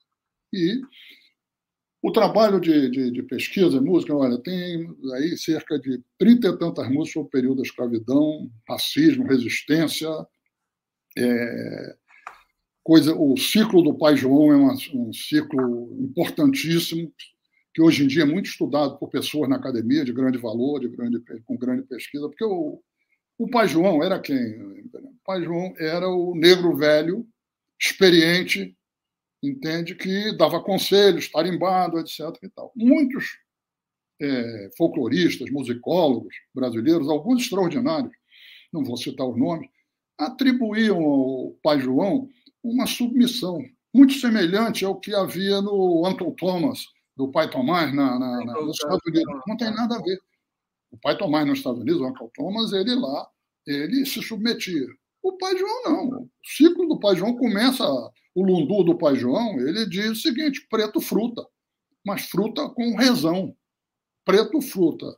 [0.54, 0.80] E
[2.00, 6.88] o trabalho de, de, de pesquisa, música, olha, tem aí cerca de trinta e tantas
[6.88, 10.08] músicas sobre o período da escravidão, racismo, resistência,
[11.18, 11.96] é,
[12.84, 17.12] coisa, o ciclo do Pai João é uma, um ciclo importantíssimo,
[17.78, 20.88] que hoje em dia é muito estudado por pessoas na academia de grande valor, de
[20.88, 22.82] grande, com grande pesquisa, porque o,
[23.38, 24.60] o pai João era quem?
[24.96, 27.24] O pai João era o negro velho,
[27.80, 28.76] experiente,
[29.44, 32.22] entende, que dava conselhos, tarimbado, etc.
[32.42, 32.72] E tal.
[32.76, 33.38] Muitos
[34.20, 38.12] é, folcloristas, musicólogos brasileiros, alguns extraordinários,
[38.74, 39.70] não vou citar os nomes,
[40.18, 42.28] atribuíam ao pai João
[42.64, 43.64] uma submissão
[43.94, 48.78] muito semelhante ao que havia no Anton Thomas, do pai Tomás na, na, na, nos
[48.78, 49.42] Estados Unidos.
[49.48, 50.20] Não tem nada a ver.
[50.92, 53.28] O pai Tomás nos Estados Unidos, o Uncle Thomas, ele lá,
[53.66, 54.88] ele se submetia.
[55.22, 56.22] O pai João não.
[56.22, 57.84] O ciclo do pai João começa,
[58.36, 61.46] o lundu do pai João, ele diz o seguinte, preto fruta,
[62.06, 63.54] mas fruta com rezão.
[64.24, 65.18] Preto fruta,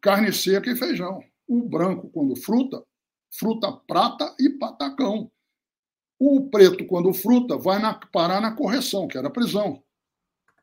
[0.00, 1.22] carne seca e feijão.
[1.48, 2.84] O branco, quando fruta,
[3.32, 5.30] fruta prata e patacão.
[6.18, 9.82] O preto, quando fruta, vai na, parar na correção, que era a prisão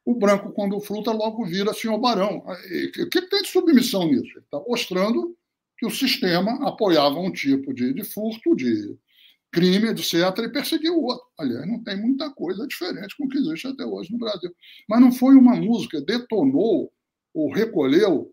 [0.07, 2.37] o branco, quando fruta, logo vira senhor barão.
[2.37, 4.37] O que tem de submissão nisso?
[4.37, 5.35] Ele está mostrando
[5.77, 8.97] que o sistema apoiava um tipo de, de furto, de
[9.51, 10.13] crime, etc.,
[10.45, 11.25] e perseguiu o outro.
[11.37, 14.49] Aliás, não tem muita coisa diferente com o que existe até hoje no Brasil.
[14.87, 16.89] Mas não foi uma música, detonou
[17.33, 18.31] ou recolheu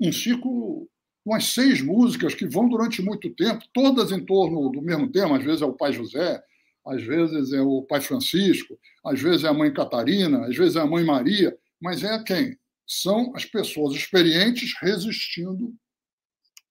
[0.00, 0.88] um ciclo,
[1.26, 5.44] umas seis músicas que vão durante muito tempo, todas em torno do mesmo tema, às
[5.44, 6.40] vezes é o Pai José,
[6.86, 10.80] às vezes é o pai Francisco, às vezes é a mãe Catarina, às vezes é
[10.80, 12.58] a mãe Maria, mas é quem?
[12.86, 15.74] São as pessoas experientes resistindo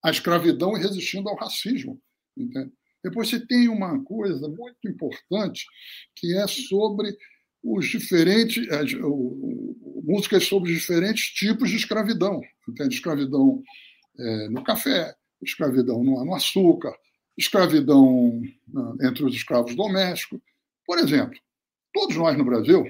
[0.03, 1.99] à escravidão e resistindo ao racismo.
[2.37, 2.71] Entende?
[3.03, 5.65] Depois você tem uma coisa muito importante
[6.15, 7.15] que é sobre
[7.63, 8.67] os diferentes
[10.03, 12.95] músicas sobre os diferentes tipos de escravidão, entende?
[12.95, 13.63] Escravidão
[14.19, 16.93] é, no café, escravidão no, no açúcar,
[17.37, 20.39] escravidão né, entre os escravos domésticos.
[20.85, 21.39] Por exemplo,
[21.93, 22.85] todos nós no Brasil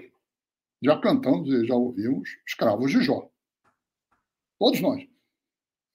[0.81, 3.29] já cantamos e já ouvimos escravos de Jó.
[4.59, 5.07] Todos nós.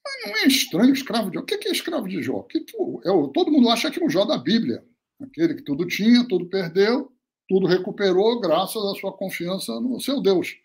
[0.04, 1.42] Mas não é estranho escravo de Jó?
[1.42, 2.42] O que é escravo de Jó?
[2.42, 4.84] Que é, todo mundo acha que é o Jó da Bíblia.
[5.20, 7.12] Aquele que tudo tinha, tudo perdeu,
[7.48, 10.56] tudo recuperou graças à sua confiança no seu Deus.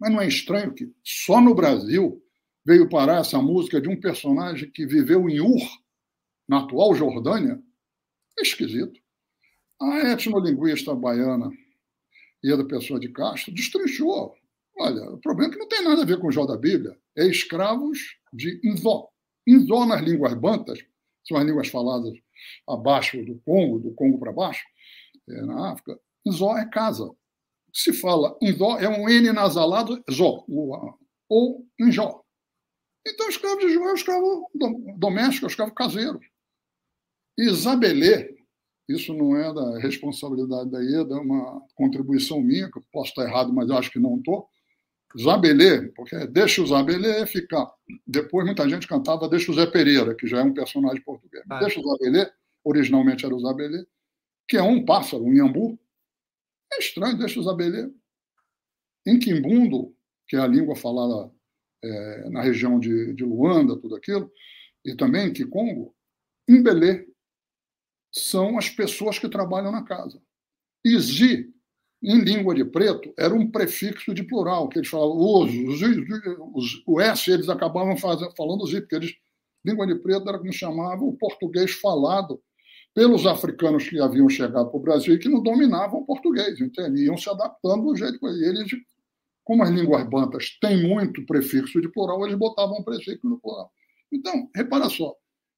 [0.00, 2.20] Mas não é estranho que só no Brasil
[2.64, 5.62] veio parar essa música de um personagem que viveu em Ur,
[6.48, 7.62] na atual Jordânia?
[8.38, 9.00] É esquisito.
[9.80, 11.50] A etnolinguista baiana
[12.44, 14.34] Ieda Pessoa de Castro destrinchou.
[14.76, 16.98] Olha, o problema é que não tem nada a ver com o Jó da Bíblia.
[17.16, 17.98] É escravos
[18.32, 19.08] de Inzó.
[19.46, 20.78] Inzó nas línguas bantas,
[21.26, 22.12] são as línguas faladas
[22.68, 24.64] abaixo do Congo, do Congo para baixo,
[25.28, 25.98] é, na África.
[26.26, 27.10] Inzó é casa.
[27.72, 30.44] Se fala Inzó, é um N nasalado, Zó,
[31.28, 32.22] ou Injó.
[33.06, 34.50] Então, escravo de Jó é o escravo
[34.96, 36.20] doméstico, é o escravo caseiro.
[37.36, 38.34] Isabelê,
[38.88, 43.24] isso não é da responsabilidade da IEDA, é uma contribuição minha, que eu posso estar
[43.24, 44.48] errado, mas acho que não estou.
[45.16, 47.70] Zabelê, porque deixa o Zabelê ficar.
[48.06, 51.44] Depois muita gente cantava Deixa o Zé Pereira, que já é um personagem português.
[51.48, 51.60] Ah.
[51.60, 52.30] Deixa o Zabelê,
[52.64, 53.86] originalmente era o Zabelê,
[54.48, 55.78] que é um pássaro, um iambu.
[56.72, 57.88] É estranho, deixa o Zabelê.
[59.06, 59.94] Em Quimbundo,
[60.26, 61.30] que é a língua falada
[61.82, 64.30] é, na região de, de Luanda, tudo aquilo,
[64.84, 65.94] e também em Kikongo,
[66.48, 67.06] Imbelê,
[68.14, 70.22] são as pessoas que trabalham na casa.
[70.84, 71.52] E Zi,
[72.02, 75.80] em língua de preto, era um prefixo de plural, que eles falavam, os, os,
[76.54, 79.14] os, o S eles acabavam fazendo, falando Zi, porque eles,
[79.64, 82.40] língua de preto era como chamavam o português falado
[82.94, 87.04] pelos africanos que haviam chegado para o Brasil e que não dominavam o português, entende?
[87.04, 88.70] Iam se adaptando do jeito que eles,
[89.42, 93.72] como as línguas bantas têm muito prefixo de plural, eles botavam um prefixo no plural.
[94.12, 95.12] Então, repara só,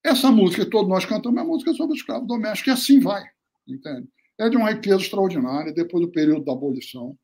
[0.07, 2.99] essa música que todos nós cantamos é uma música sobre o escravo doméstico, e assim
[2.99, 3.23] vai,
[3.67, 4.07] entende?
[4.37, 7.17] É de uma riqueza extraordinária, depois do período da abolição.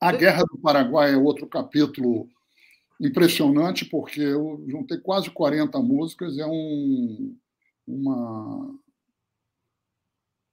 [0.00, 2.28] A Guerra do Paraguai é outro capítulo
[3.00, 7.36] impressionante, porque eu juntei quase 40 músicas, é um,
[7.86, 8.74] uma,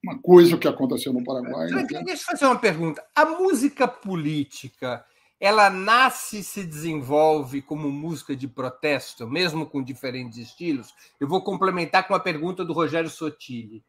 [0.04, 1.68] uma coisa que aconteceu no Paraguai.
[2.06, 3.06] Deixa eu fazer uma pergunta.
[3.16, 5.06] A música política
[5.42, 10.94] ela nasce e se desenvolve como música de protesto, mesmo com diferentes estilos.
[11.20, 13.84] Eu vou complementar com a pergunta do Rogério Sotile,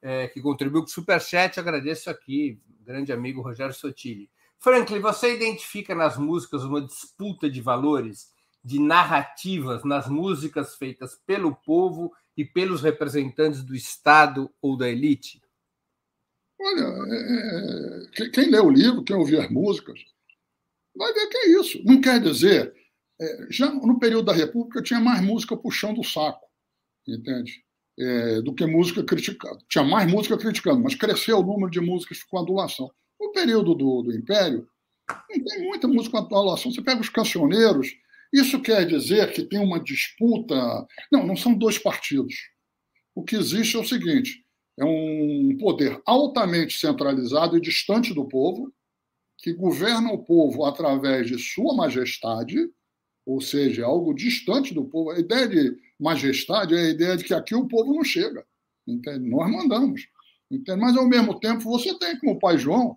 [0.00, 1.60] é, que contribuiu com o Superchat.
[1.60, 4.30] Agradeço aqui, grande amigo Rogério Sotile.
[4.58, 8.32] Franklin, você identifica nas músicas uma disputa de valores,
[8.64, 15.42] de narrativas nas músicas feitas pelo povo e pelos representantes do Estado ou da elite?
[16.58, 16.86] Olha,
[18.16, 20.13] é, é quem lê o livro, quem ouvir as músicas,
[20.96, 21.82] vai ver que é isso.
[21.84, 22.72] Não quer dizer.
[23.20, 26.46] É, já no período da República tinha mais música puxando o saco,
[27.06, 27.62] entende?
[27.98, 29.58] É, do que música criticando.
[29.68, 32.90] Tinha mais música criticando, mas cresceu o número de músicas com adulação.
[33.20, 34.66] No período do, do Império,
[35.30, 36.72] não tem muita música com adulação.
[36.72, 37.94] Você pega os cancioneiros,
[38.32, 40.56] isso quer dizer que tem uma disputa.
[41.12, 42.34] Não, não são dois partidos.
[43.14, 44.44] O que existe é o seguinte:
[44.78, 48.72] é um poder altamente centralizado e distante do povo,
[49.44, 52.56] que governa o povo através de sua majestade,
[53.26, 55.10] ou seja, algo distante do povo.
[55.10, 58.42] A ideia de majestade é a ideia de que aqui o povo não chega.
[58.86, 59.28] Entende?
[59.28, 60.08] Nós mandamos.
[60.50, 60.80] Entende?
[60.80, 62.96] Mas, ao mesmo tempo, você tem como o pai João,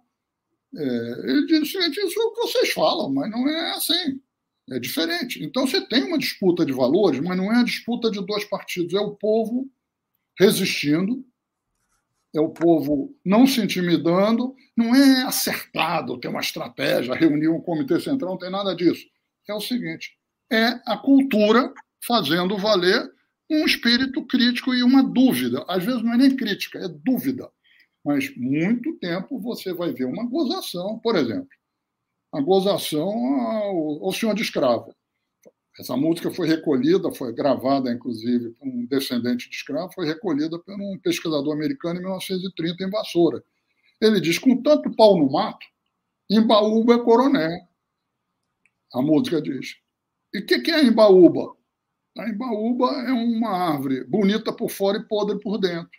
[0.74, 0.84] é,
[1.26, 4.22] ele diz o seguinte: isso é o que vocês falam, mas não é assim.
[4.72, 5.44] É diferente.
[5.44, 8.94] Então, você tem uma disputa de valores, mas não é a disputa de dois partidos,
[8.94, 9.70] é o povo
[10.40, 11.27] resistindo
[12.36, 18.00] é o povo não se intimidando, não é acertado, ter uma estratégia, reunir um comitê
[18.00, 19.06] central, não tem nada disso.
[19.48, 20.18] É o seguinte:
[20.52, 21.74] é a cultura
[22.06, 23.10] fazendo valer
[23.50, 25.66] um espírito crítico e uma dúvida.
[25.68, 27.50] Às vezes não é nem crítica, é dúvida.
[28.04, 31.50] Mas muito tempo você vai ver uma gozação, por exemplo,
[32.34, 34.94] a gozação ao, ao senhor de escravo.
[35.80, 40.74] Essa música foi recolhida, foi gravada, inclusive, por um descendente de escravo, foi recolhida por
[40.74, 43.44] um pesquisador americano em 1930 em Vassoura.
[44.02, 45.66] Ele diz: com tanto pau no mato,
[46.30, 47.68] Embaúba é coroné.
[48.94, 49.76] A música diz.
[50.34, 51.56] E o que, que é Embaúba?
[52.18, 55.92] A Embaúba é uma árvore bonita por fora e podre por dentro.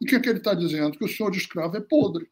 [0.00, 0.98] E o que, que ele está dizendo?
[0.98, 2.28] Que o senhor de escravo é podre.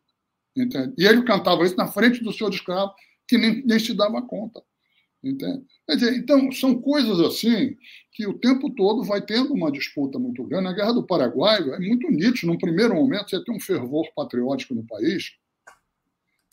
[0.56, 0.94] Entende?
[0.98, 2.92] E ele cantava isso na frente do senhor de escravo,
[3.28, 4.60] que nem, nem se dava conta.
[5.22, 5.64] Entende?
[5.88, 7.76] Dizer, então, são coisas assim
[8.12, 10.68] que o tempo todo vai tendo uma disputa muito grande.
[10.68, 12.46] A Guerra do Paraguai é muito nítido.
[12.46, 15.32] Num primeiro momento, você tem um fervor patriótico no país,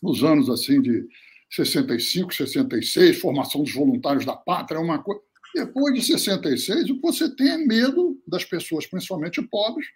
[0.02, 1.08] nos anos assim de
[1.50, 5.22] 65, 66, formação dos voluntários da pátria, é uma coisa.
[5.54, 9.88] Depois de 66, o que você tem é medo das pessoas, principalmente pobres,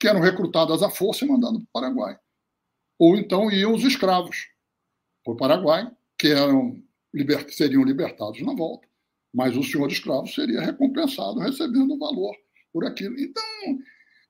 [0.00, 2.18] que eram recrutadas à força e mandadas para o Paraguai.
[2.98, 4.48] Ou então iam os escravos
[5.24, 6.82] para o Paraguai, que eram,
[7.50, 8.86] seriam libertados na volta.
[9.32, 12.34] Mas o senhor de escravos seria recompensado recebendo valor
[12.72, 13.18] por aquilo.
[13.18, 13.78] Então,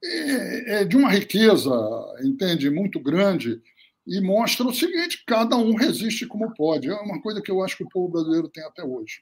[0.02, 1.70] é, é de uma riqueza,
[2.22, 3.60] entende, muito grande
[4.06, 6.88] e mostra o seguinte: cada um resiste como pode.
[6.88, 9.20] É uma coisa que eu acho que o povo brasileiro tem até hoje.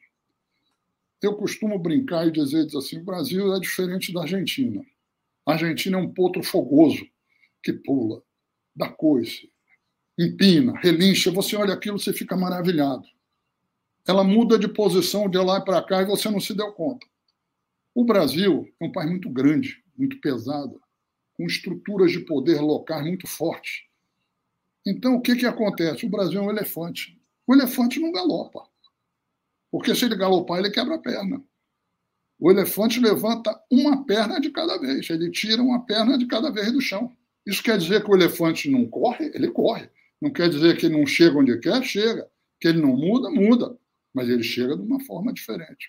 [1.23, 4.85] Eu costumo brincar e dizer, dizer assim: o Brasil é diferente da Argentina.
[5.47, 7.07] A Argentina é um potro fogoso
[7.63, 8.23] que pula,
[8.75, 9.49] dá coice,
[10.19, 11.31] empina, relincha.
[11.31, 13.05] Você olha aquilo, você fica maravilhado.
[14.07, 17.07] Ela muda de posição de lá para cá e você não se deu conta.
[17.95, 20.81] O Brasil é um país muito grande, muito pesado,
[21.35, 23.83] com estruturas de poder locais muito fortes
[24.85, 26.05] então, o que, que acontece?
[26.05, 27.19] O Brasil é um elefante.
[27.47, 28.63] O elefante não galopa.
[29.71, 31.43] Porque se ele galopar, ele quebra a perna.
[32.39, 35.09] O elefante levanta uma perna de cada vez.
[35.09, 37.17] Ele tira uma perna de cada vez do chão.
[37.47, 39.31] Isso quer dizer que o elefante não corre?
[39.35, 39.89] Ele corre.
[40.21, 41.83] Não quer dizer que ele não chega onde quer?
[41.85, 42.29] Chega.
[42.61, 43.31] Que ele não muda?
[43.31, 43.79] Muda.
[44.15, 45.89] Mas ele chega de uma forma diferente.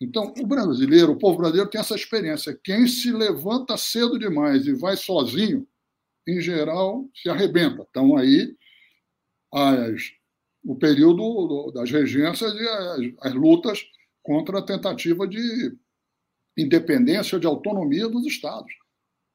[0.00, 2.58] Então, o brasileiro, o povo brasileiro tem essa experiência.
[2.62, 5.66] Quem se levanta cedo demais e vai sozinho,
[6.26, 7.82] em geral, se arrebenta.
[7.82, 8.54] Estão aí
[9.52, 10.12] as,
[10.64, 13.86] o período das regências e as, as lutas
[14.22, 15.74] contra a tentativa de
[16.58, 18.72] independência, de autonomia dos estados.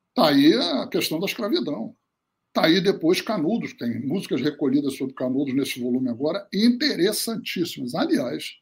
[0.10, 1.96] Está aí a questão da escravidão.
[2.52, 7.96] Está aí depois Canudos, tem músicas recolhidas sobre Canudos nesse volume agora, interessantíssimas.
[7.96, 8.58] Aliás,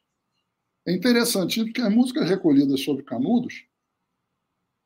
[0.86, 3.66] é interessantíssimo porque as músicas recolhidas sobre Canudos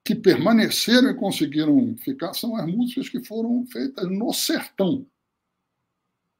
[0.06, 5.06] que permaneceram e conseguiram ficar são as músicas que foram feitas no sertão.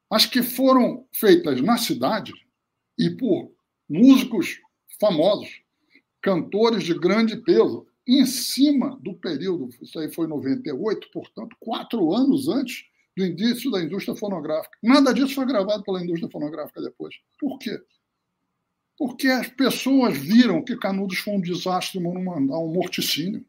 [0.09, 2.33] As que foram feitas na cidade
[2.97, 3.51] e por
[3.87, 4.59] músicos
[4.99, 5.61] famosos,
[6.19, 12.47] cantores de grande peso, em cima do período, isso aí foi 98, portanto, quatro anos
[12.47, 12.85] antes
[13.17, 14.77] do início da indústria fonográfica.
[14.83, 17.15] Nada disso foi gravado pela indústria fonográfica depois.
[17.39, 17.79] Por quê?
[18.97, 23.45] Porque as pessoas viram que Canudos foi um desastre monumental, um morticínio.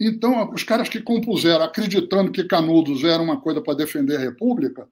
[0.00, 4.88] Então, os caras que compuseram acreditando que Canudos era uma coisa para defender a República,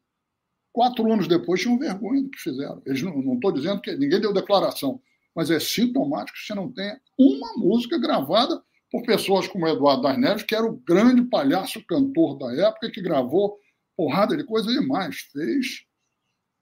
[0.73, 2.83] quatro anos depois tinham vergonha do que fizeram.
[2.85, 5.01] Eles não estou dizendo que ninguém deu declaração,
[5.37, 10.19] mas é sintomático que você não tenha uma música gravada por pessoas como Eduardo das
[10.19, 13.59] Neves, que era o grande palhaço cantor da época, que gravou
[13.95, 15.85] porrada de coisa demais, fez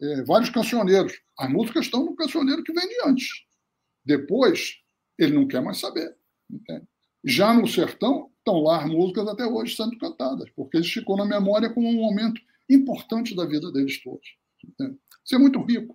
[0.03, 1.13] é, vários cancioneiros.
[1.39, 3.29] As músicas estão no cancioneiro que vem de antes.
[4.05, 4.77] Depois,
[5.19, 6.17] ele não quer mais saber.
[6.51, 6.87] Entende?
[7.25, 11.25] Já no sertão, estão lá as músicas até hoje sendo cantadas, porque isso ficou na
[11.25, 14.27] memória como um momento importante da vida deles todos.
[14.63, 14.99] Entende?
[15.25, 15.95] Isso é muito rico.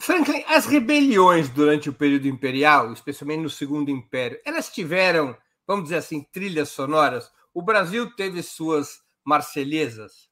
[0.00, 5.36] Franklin, as rebeliões durante o período imperial, especialmente no Segundo Império, elas tiveram,
[5.66, 7.30] vamos dizer assim, trilhas sonoras?
[7.52, 10.30] O Brasil teve suas marselhesas?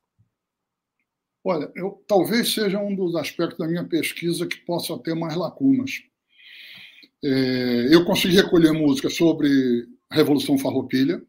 [1.45, 6.03] Olha, eu, talvez seja um dos aspectos da minha pesquisa que possa ter mais lacunas.
[7.23, 11.23] É, eu consegui recolher música sobre Revolução Farroupilha,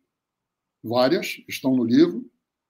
[0.82, 2.26] várias estão no livro,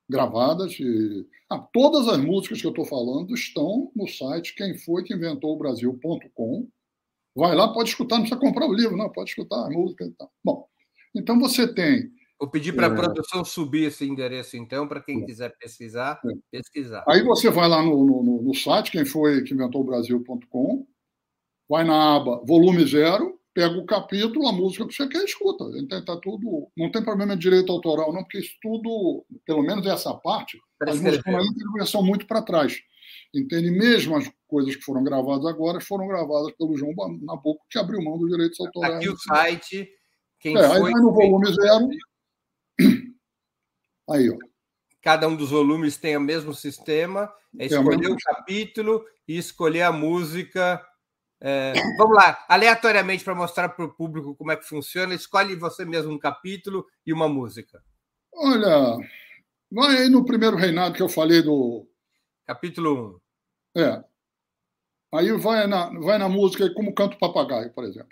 [0.10, 0.74] gravadas.
[0.80, 1.28] E...
[1.49, 5.53] Ah, todas as músicas que eu estou falando estão no site quem foi que inventou
[5.53, 6.68] o Brasil.com.
[7.36, 10.12] Vai lá, pode escutar, não precisa comprar o livro, não, pode escutar a música e
[10.12, 10.32] tal.
[10.43, 10.68] Bom,
[11.16, 12.10] então você tem.
[12.39, 12.95] Vou pedir para a é...
[12.95, 15.26] produção subir esse endereço, então, para quem é.
[15.26, 16.30] quiser pesquisar, é.
[16.51, 17.03] pesquisar.
[17.07, 20.88] Aí você vai lá no, no, no site, quem foi que inventou o Brasil.com,
[21.70, 25.66] vai na aba volume zero, pega o capítulo, a música que você quer, escuta.
[25.78, 29.86] Então, tá tudo, não tem problema de direito autoral, não, porque isso tudo, pelo menos
[29.86, 32.78] essa parte, as músicas ainda são muito para trás.
[33.36, 33.70] Entende?
[33.70, 38.18] Mesmo as coisas que foram gravadas agora foram gravadas pelo João Nabuco, que abriu mão
[38.18, 38.95] dos direitos autorais.
[38.95, 39.89] Aqui o site.
[40.39, 41.89] Quem é, aí vai no volume zero.
[44.10, 44.38] Aí, ó.
[45.01, 47.32] Cada um dos volumes tem o mesmo sistema.
[47.57, 50.82] É escolher o capítulo e escolher a música
[51.42, 55.86] é, vamos lá, aleatoriamente para mostrar para o público como é que funciona, escolhe você
[55.86, 57.82] mesmo um capítulo e uma música.
[58.34, 58.98] Olha,
[59.72, 61.88] vai aí no primeiro reinado que eu falei do.
[62.46, 63.22] Capítulo
[63.76, 63.82] 1.
[63.82, 64.04] É.
[65.14, 68.10] Aí vai na, vai na música como canto papagaio, por exemplo.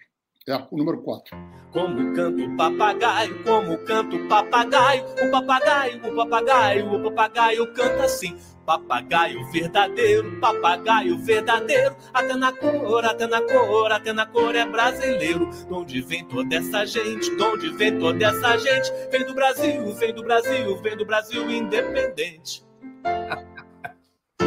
[0.49, 1.37] É o número 4.
[1.73, 8.33] Como canto papagaio, como canto papagaio, o papagaio, o papagaio, o papagaio canta assim.
[8.65, 15.49] Papagaio verdadeiro, papagaio verdadeiro, até na cor, até na cor, até na cor é brasileiro.
[15.49, 18.89] De onde vem toda essa gente, de onde vem toda essa gente?
[19.11, 22.65] Vem do Brasil, vem do Brasil, vem do Brasil independente.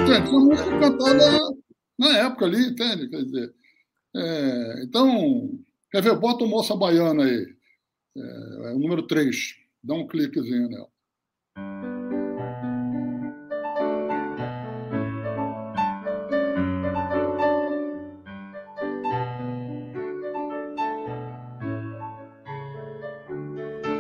[0.07, 1.39] Gente, uma música cantada
[1.99, 3.07] na época ali, entende?
[3.11, 3.55] Quer dizer,
[4.17, 5.61] é, então
[5.91, 6.17] Quer ver?
[6.17, 7.47] Bota o Moça Baiana aí.
[8.17, 9.57] É, é o número 3.
[9.83, 10.89] Dá um cliquezinho nela.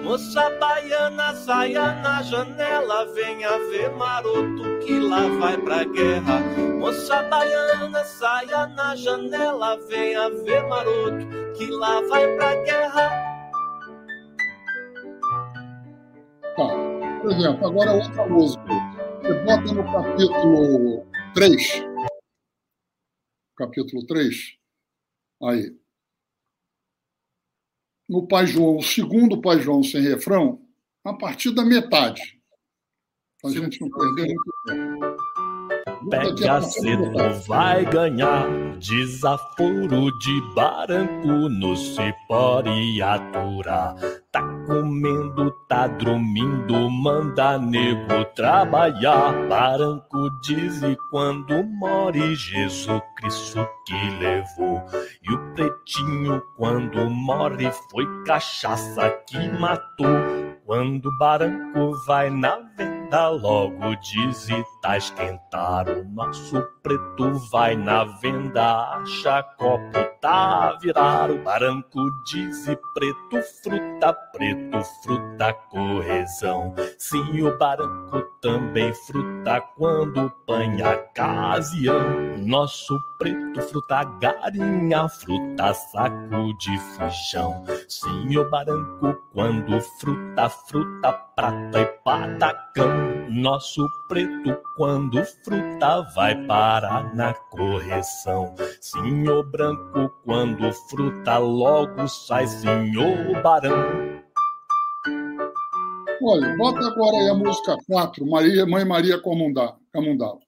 [0.04, 6.40] Moça baiana, saia na janela, venha ver maroto que lá vai pra guerra.
[6.78, 11.29] Moça baiana, saia na janela, venha ver maroto
[11.60, 13.10] que lá vai pra guerra.
[16.56, 18.64] Tá, por exemplo, agora outra música.
[19.20, 21.82] Você bota no capítulo 3.
[23.56, 24.56] Capítulo 3.
[25.42, 25.78] Aí
[28.08, 30.66] no Pai João, o segundo Pai João sem refrão,
[31.04, 32.40] a partir da metade.
[33.40, 35.09] Para a gente não perder muito tempo.
[36.10, 37.12] Pega cedo,
[37.46, 38.48] vai ganhar
[38.78, 43.94] desaforo de baranco no cipó e aturar.
[44.32, 49.32] Tá comendo, tá dormindo, manda nego trabalhar.
[49.48, 54.82] Baranco diz e quando morre Jesus Cristo que levou.
[55.22, 60.18] E o pretinho quando morre foi cachaça que matou.
[60.66, 62.56] Quando Baranco vai na
[63.10, 65.88] venda, logo diz e tá esquentar.
[65.88, 71.30] O nosso preto vai na venda, acha copo tá virar.
[71.30, 76.74] O Baranco diz e preto fruta, preto fruta correzão.
[76.98, 82.38] Sim, o Baranco também fruta quando panha ocasião.
[82.38, 87.64] Nosso preto fruta garinha, fruta saco de feijão.
[87.88, 92.99] Sim, o Baranco quando fruta, fruta prata e patacão.
[93.30, 98.56] Nosso preto quando fruta vai parar na correção.
[98.80, 104.20] Senhor branco quando fruta logo sai senhor barão.
[106.20, 110.40] Olha, bota agora aí a música 4, Maria, Mãe Maria Camundava.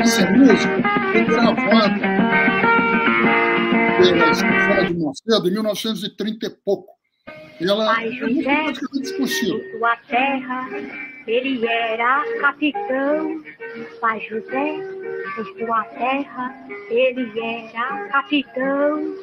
[0.00, 2.00] Essa música foi gravada
[3.98, 6.94] pela de Macedo em 1930 e pouco.
[7.60, 8.72] E ela Pai é José,
[10.08, 10.68] terra,
[11.26, 13.42] ele era capitão.
[14.00, 14.76] Pai José,
[15.38, 16.54] em sua terra,
[16.90, 19.14] ele era capitão.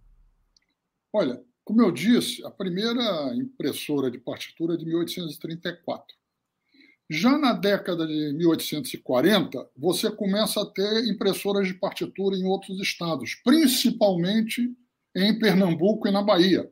[1.13, 6.17] Olha, como eu disse, a primeira impressora de partitura é de 1834.
[7.07, 13.35] Já na década de 1840, você começa a ter impressoras de partitura em outros estados,
[13.43, 14.67] principalmente
[15.15, 16.67] em Pernambuco e na Bahia.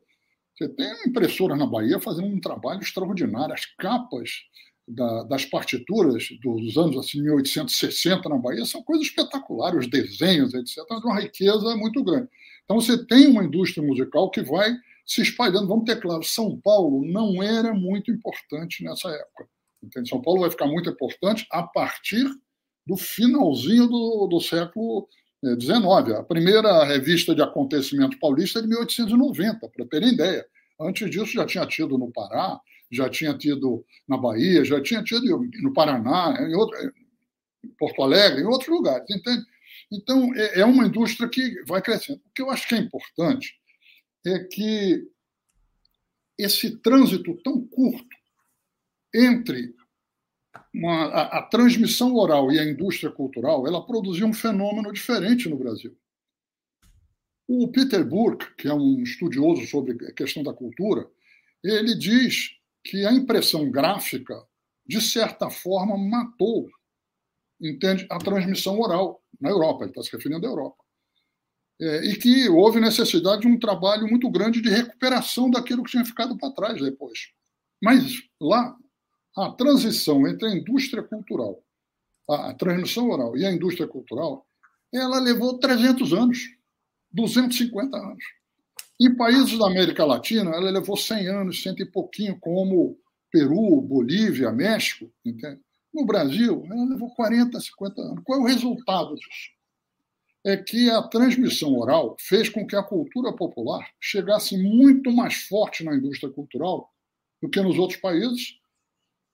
[0.56, 3.54] Você tem impressoras na Bahia fazendo um trabalho extraordinário.
[3.54, 4.30] As capas
[4.88, 10.78] da, das partituras dos anos assim, 1860 na Bahia são coisas espetaculares, os desenhos, etc.
[10.90, 12.28] É uma riqueza muito grande.
[12.64, 14.76] Então você tem uma indústria musical que vai
[15.08, 15.66] se espalhando.
[15.66, 19.48] Vamos ter claro, São Paulo não era muito importante nessa época.
[19.82, 20.08] Entende?
[20.08, 22.28] São Paulo vai ficar muito importante a partir
[22.86, 25.08] do finalzinho do, do século
[25.42, 26.16] XIX.
[26.18, 30.44] A primeira revista de acontecimentos paulista é de 1890, para terem ideia.
[30.80, 35.40] Antes disso, já tinha tido no Pará, já tinha tido na Bahia, já tinha tido
[35.62, 36.78] no Paraná, em, outro,
[37.64, 39.44] em Porto Alegre, em outros lugares, entende?
[39.92, 42.18] Então, é, é uma indústria que vai crescendo.
[42.18, 43.58] O que eu acho que é importante
[44.26, 45.08] é que
[46.38, 48.16] esse trânsito tão curto
[49.14, 49.74] entre
[50.74, 55.56] uma, a, a, transmissão oral e a indústria cultural, ela produziu um fenômeno diferente no
[55.56, 55.96] Brasil.
[57.46, 61.10] O Peter Burke, que é um estudioso sobre a questão da cultura,
[61.64, 64.46] ele diz que a impressão gráfica,
[64.86, 66.68] de certa forma, matou
[67.60, 69.84] entende, a transmissão oral na Europa.
[69.84, 70.82] Ele está se referindo à Europa.
[71.80, 76.04] É, e que houve necessidade de um trabalho muito grande de recuperação daquilo que tinha
[76.04, 77.28] ficado para trás depois.
[77.80, 78.76] Mas lá,
[79.36, 81.62] a transição entre a indústria cultural,
[82.28, 84.44] a transmissão oral e a indústria cultural,
[84.92, 86.38] ela levou 300 anos,
[87.12, 88.24] 250 anos.
[89.00, 92.98] Em países da América Latina, ela levou 100 anos, cento e pouquinho, como
[93.30, 95.08] Peru, Bolívia, México.
[95.24, 95.60] Entende?
[95.94, 98.24] No Brasil, ela levou 40, 50 anos.
[98.24, 99.57] Qual é o resultado disso?
[100.48, 105.84] É que a transmissão oral fez com que a cultura popular chegasse muito mais forte
[105.84, 106.90] na indústria cultural
[107.42, 108.56] do que nos outros países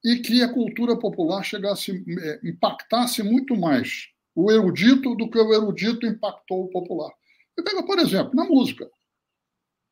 [0.05, 5.55] e que a cultura popular chegasse, é, impactasse muito mais o erudito do que o
[5.55, 7.13] erudito impactou o popular.
[7.57, 8.91] Eu pego, por exemplo, na música.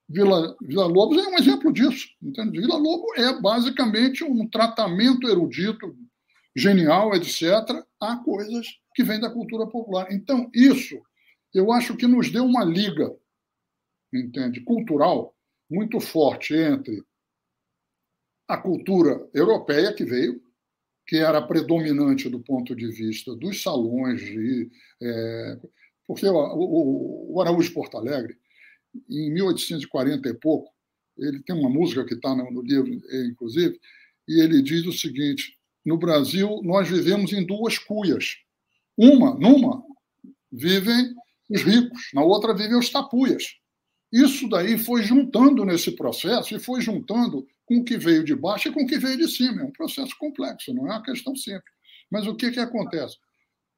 [0.08, 2.08] Vila, Vila Lobos é um exemplo disso.
[2.20, 2.58] Entende?
[2.58, 5.96] Vila Lobo é basicamente um tratamento erudito,
[6.56, 10.08] genial, etc., a coisas que vêm da cultura popular.
[10.10, 11.00] Então, isso
[11.54, 13.14] eu acho que nos deu uma liga,
[14.12, 15.34] entende, cultural
[15.70, 17.02] muito forte entre
[18.48, 20.42] a cultura europeia que veio,
[21.06, 25.60] que era predominante do ponto de vista dos salões, de, é,
[26.06, 28.38] porque o, o, Araújo Porto Alegre,
[29.08, 30.70] em 1840 e pouco,
[31.16, 32.92] ele tem uma música que está no, no livro,
[33.30, 33.80] inclusive,
[34.28, 38.36] e ele diz o seguinte: no Brasil nós vivemos em duas cuias.
[38.96, 39.82] Uma, numa,
[40.50, 41.14] vivem
[41.50, 43.44] os ricos, na outra vivem os tapuias.
[44.12, 48.68] Isso daí foi juntando nesse processo e foi juntando com o que veio de baixo
[48.68, 49.62] e com o que veio de cima.
[49.62, 51.72] É um processo complexo, não é uma questão simples.
[52.10, 53.16] Mas o que, que acontece?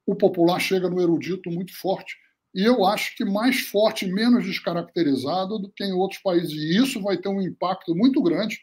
[0.04, 2.16] O popular chega no erudito muito forte.
[2.52, 6.52] E eu acho que mais forte, menos descaracterizado do que em outros países.
[6.52, 8.60] E isso vai ter um impacto muito grande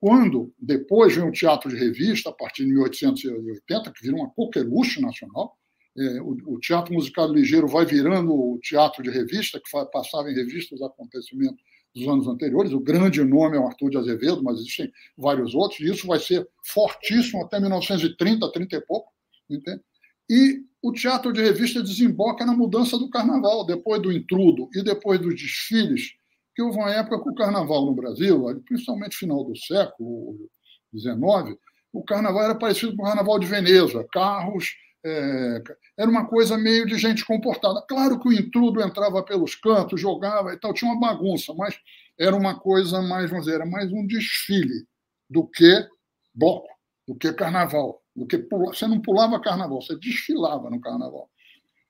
[0.00, 5.00] quando depois vem o teatro de revista, a partir de 1880, que vira uma coqueluche
[5.00, 5.56] nacional.
[5.96, 10.34] É, o, o, teatro musical ligeiro vai virando o teatro de revista, que passava em
[10.34, 11.62] revistas os acontecimentos
[11.94, 12.72] dos anos anteriores.
[12.72, 16.18] O grande nome é o Arthur de Azevedo, mas existem vários outros, e isso vai
[16.18, 19.12] ser fortíssimo até 1930, 30 e pouco.
[19.48, 19.80] Entende?
[20.28, 25.20] E o teatro de revista desemboca na mudança do carnaval, depois do intrudo e depois
[25.20, 26.12] dos desfiles,
[26.54, 30.48] que houve uma época que o carnaval no Brasil, principalmente final do século
[30.96, 31.58] XIX,
[31.92, 34.74] o carnaval era parecido com o carnaval de Veneza, carros
[35.04, 35.62] é,
[35.98, 37.84] era uma coisa meio de gente comportada.
[37.88, 41.78] Claro que o intrudo entrava pelos cantos, jogava e tal, tinha uma bagunça, mas
[42.18, 44.86] era uma coisa mais, vamos dizer, era mais um desfile
[45.28, 45.86] do que
[46.34, 46.68] bloco,
[47.06, 48.02] do que carnaval.
[48.16, 48.72] Do que pula...
[48.72, 51.28] Você não pulava carnaval, você desfilava no carnaval.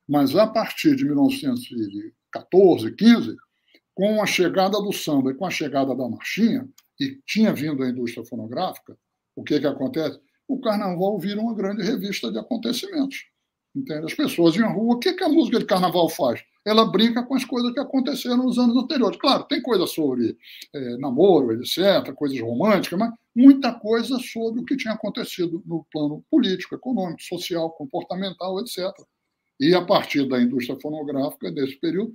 [0.08, 3.36] Mas a partir de 1914, 15,
[3.94, 6.68] com a chegada do samba e com a chegada da marchinha,
[7.00, 8.96] e tinha vindo a indústria fonográfica,
[9.36, 10.18] o que, que acontece?
[10.46, 13.26] O carnaval vira uma grande revista de acontecimentos.
[13.74, 14.06] Entende?
[14.06, 16.40] As pessoas à rua, o que, que a música de carnaval faz?
[16.64, 19.18] Ela brinca com as coisas que aconteceram nos anos anteriores.
[19.18, 20.38] Claro, tem coisa sobre
[20.72, 26.24] é, namoro, etc., coisas românticas, mas muita coisa sobre o que tinha acontecido no plano
[26.30, 28.92] político, econômico, social, comportamental, etc.
[29.58, 32.14] E a partir da indústria fonográfica, desse período,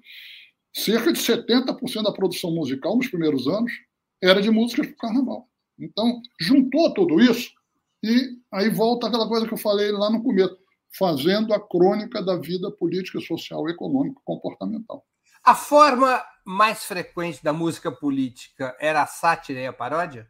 [0.74, 3.72] cerca de 70% da produção musical nos primeiros anos
[4.22, 5.50] era de músicas para o carnaval.
[5.78, 7.52] Então, juntou tudo isso
[8.04, 10.58] e aí volta aquela coisa que eu falei lá no começo,
[10.98, 15.06] fazendo a crônica da vida política, social, econômica, comportamental.
[15.44, 20.28] A forma mais frequente da música política era a sátira e a paródia?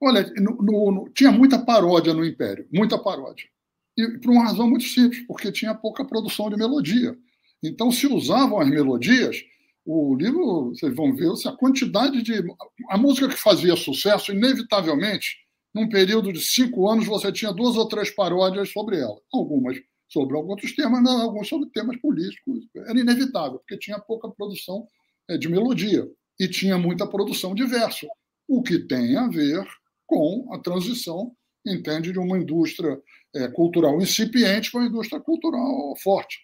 [0.00, 3.48] Olha, no, no, no, tinha muita paródia no Império, muita paródia.
[3.96, 7.16] E por uma razão muito simples, porque tinha pouca produção de melodia.
[7.62, 9.42] Então, se usavam as melodias,
[9.84, 12.44] o livro, vocês vão ver, a quantidade de.
[12.90, 15.38] A música que fazia sucesso, inevitavelmente,
[15.74, 19.18] num período de cinco anos, você tinha duas ou três paródias sobre ela.
[19.32, 19.76] Algumas
[20.08, 22.66] sobre outros temas, não, alguns sobre temas políticos.
[22.74, 24.86] Era inevitável, porque tinha pouca produção
[25.28, 26.08] é, de melodia
[26.40, 28.06] e tinha muita produção de verso,
[28.46, 29.66] o que tem a ver
[30.06, 31.32] com a transição,
[31.66, 32.98] entende, de uma indústria
[33.34, 36.38] é, cultural incipiente para uma indústria cultural forte.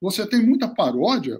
[0.00, 1.38] Você tem muita paródia,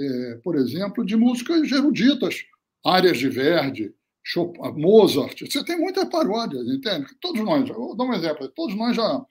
[0.00, 2.42] é, por exemplo, de músicas eruditas,
[2.82, 3.92] áreas de Verdi,
[4.32, 5.40] Chopin, Mozart.
[5.40, 7.06] Você tem muita paródia, entende?
[7.20, 9.24] Todos nós, vou dar um exemplo, todos nós já,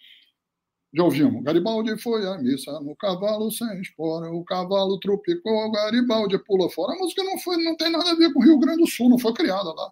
[0.93, 1.43] já ouvimos.
[1.43, 6.93] Garibaldi foi à missa no cavalo sem espora, o cavalo tropicou, Garibaldi pula fora.
[6.93, 9.09] A música não, foi, não tem nada a ver com o Rio Grande do Sul,
[9.09, 9.91] não foi criada lá.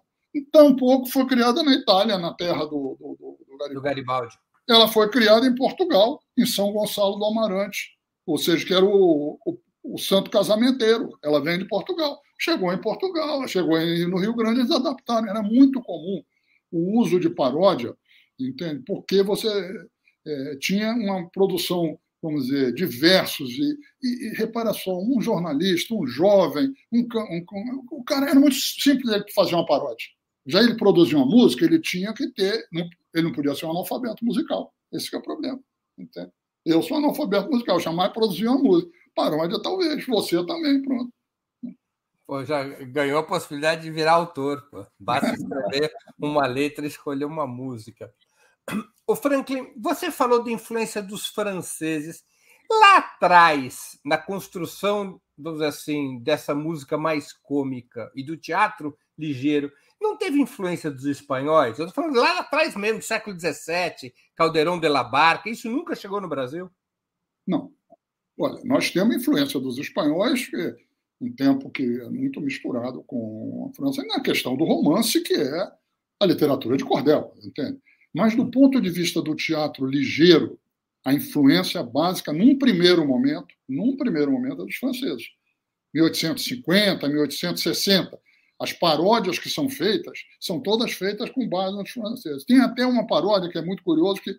[0.52, 3.82] Tampouco foi criada na Itália, na terra do, do, do, do Garibaldi.
[3.82, 4.34] Garibaldi.
[4.68, 7.98] Ela foi criada em Portugal, em São Gonçalo do Amarante
[8.28, 11.18] ou seja, que era o, o, o santo casamenteiro.
[11.24, 12.20] Ela vem de Portugal.
[12.38, 13.78] Chegou em Portugal, chegou
[14.08, 15.28] no Rio Grande, eles adaptaram.
[15.28, 16.22] Era muito comum
[16.70, 17.94] o uso de paródia,
[18.38, 18.82] entende?
[18.86, 19.48] Porque você
[20.26, 23.50] é, tinha uma produção, vamos dizer, de versos.
[23.50, 28.38] E, e, e repara só, um jornalista, um jovem, um, um, um, o cara era
[28.38, 30.06] muito simples ele fazer uma paródia.
[30.46, 34.24] Já ele produzir uma música, ele tinha que ter, ele não podia ser um analfabeto
[34.24, 34.72] musical.
[34.92, 35.60] Esse é o problema.
[35.98, 36.30] Entende?
[36.64, 38.90] Eu sou analfabeto musical, jamais produzi uma música.
[39.14, 40.06] Paródia, talvez.
[40.06, 41.12] Você também, pronto.
[42.28, 44.68] Pô, já ganhou a possibilidade de virar autor.
[44.70, 44.86] Pô.
[45.00, 48.12] Basta escrever uma letra e escolher uma música.
[49.06, 52.22] O Franklin, você falou da influência dos franceses
[52.70, 59.72] lá atrás na construção, vamos dizer assim, dessa música mais cômica e do teatro ligeiro.
[59.98, 61.78] Não teve influência dos espanhóis?
[61.78, 65.48] Eu estou falando lá atrás mesmo, século XVII, Caldeirão de la Barca.
[65.48, 66.70] Isso nunca chegou no Brasil?
[67.46, 67.72] Não.
[68.38, 70.76] Olha, nós temos influência dos espanhóis, que
[71.20, 75.72] um tempo que é muito misturado com a França, na questão do romance, que é
[76.20, 77.78] a literatura de cordel, entende?
[78.14, 80.58] Mas do ponto de vista do teatro ligeiro,
[81.04, 85.26] a influência básica, num primeiro momento, num primeiro momento, é dos franceses.
[85.94, 88.18] 1850, 1860.
[88.60, 92.44] As paródias que são feitas são todas feitas com base nos franceses.
[92.44, 94.34] Tem até uma paródia que é muito curioso que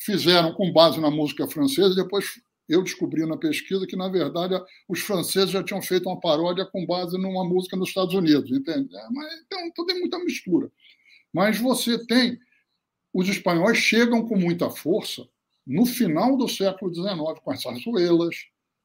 [0.00, 4.54] fizeram com base na música francesa e depois eu descobri na pesquisa que, na verdade,
[4.88, 8.94] os franceses já tinham feito uma paródia com base numa música nos Estados Unidos, entende?
[8.96, 10.70] É, mas, então, tudo é muita mistura.
[11.32, 12.38] Mas você tem...
[13.12, 15.26] Os espanhóis chegam com muita força
[15.66, 18.36] no final do século XIX, com as sarsuelas,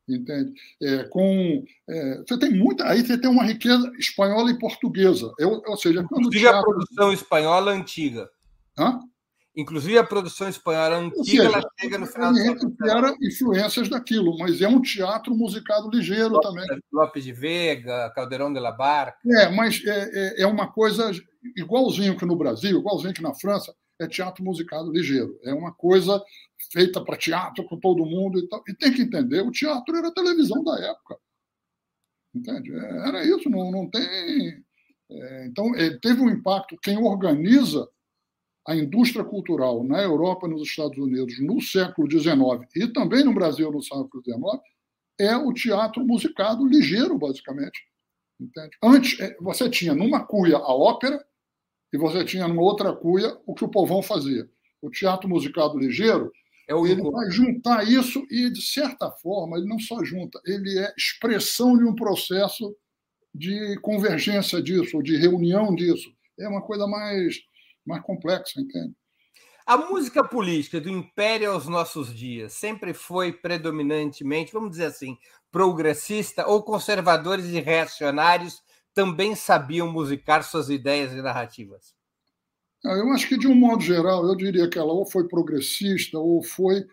[0.07, 0.53] entende?
[0.81, 5.31] É, com, é, você tem muita, aí você tem uma riqueza espanhola e portuguesa.
[5.37, 8.29] Eu, ou seja, quando Inclusive a produção espanhola antiga.
[9.55, 14.61] Inclusive a produção espanhola antiga, seja, ela chega no final século Era influências daquilo, mas
[14.61, 16.81] é um teatro musicado ligeiro Lopes, também.
[16.91, 19.19] Lopes de Vega, Caldeirão de la Barca.
[19.25, 21.11] É, mas é, é, é uma coisa
[21.57, 25.37] igualzinho que no Brasil, igualzinho que na França, é teatro musicado ligeiro.
[25.43, 26.23] É uma coisa
[26.71, 28.63] feita para teatro com todo mundo e tal.
[28.67, 31.17] E tem que entender, o teatro era a televisão da época.
[32.33, 32.73] Entende?
[32.73, 34.63] É, era isso, não, não tem.
[35.09, 36.77] É, então, é, teve um impacto.
[36.81, 37.85] Quem organiza
[38.67, 43.33] a indústria cultural na Europa e nos Estados Unidos no século XIX e também no
[43.33, 44.61] Brasil no século XIX
[45.19, 47.79] é o teatro musicado ligeiro, basicamente.
[48.39, 48.75] Entende?
[48.83, 51.23] Antes, é, você tinha numa cuia a ópera
[51.93, 54.49] e você tinha numa outra cuia o que o povão fazia.
[54.81, 56.31] O teatro musicado ligeiro
[56.67, 60.79] é o ele vai juntar isso e, de certa forma, ele não só junta, ele
[60.79, 62.75] é expressão de um processo
[63.33, 66.11] de convergência disso, de reunião disso.
[66.39, 67.41] É uma coisa mais,
[67.85, 68.93] mais complexa, entende?
[69.65, 75.17] A música política do Império aos nossos dias sempre foi predominantemente, vamos dizer assim,
[75.51, 78.61] progressista ou conservadores e reacionários
[78.93, 81.93] também sabiam musicar suas ideias e narrativas?
[82.85, 86.17] Ah, eu acho que, de um modo geral, eu diria que ela ou foi progressista,
[86.17, 86.85] ou foi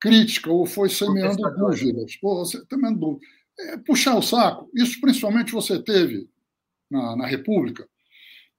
[0.00, 2.18] crítica, ou foi semeando dúvidas.
[2.22, 3.28] Ou semeando dúvidas.
[3.58, 6.28] É, puxar o saco, isso principalmente você teve
[6.90, 7.88] na, na República.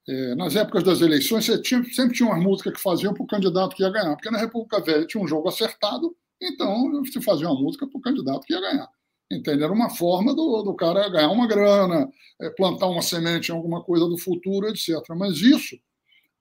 [0.07, 3.27] É, nas épocas das eleições, você tinha, sempre tinha umas músicas que faziam para o
[3.27, 7.47] candidato que ia ganhar, porque na República Velha tinha um jogo acertado, então se fazia
[7.47, 8.89] uma música para o candidato que ia ganhar.
[9.31, 9.63] Entende?
[9.63, 12.09] Era uma forma do, do cara ganhar uma grana,
[12.41, 14.97] é, plantar uma semente em alguma coisa do futuro, etc.
[15.15, 15.79] Mas isso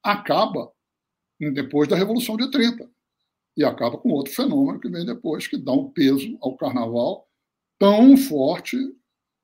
[0.03, 0.73] acaba
[1.39, 2.91] depois da Revolução de 30.
[3.57, 7.29] E acaba com outro fenômeno que vem depois, que dá um peso ao carnaval
[7.79, 8.77] tão forte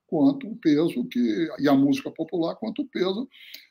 [0.07, 1.49] quanto o peso que.
[1.59, 3.29] e a música popular, quanto o peso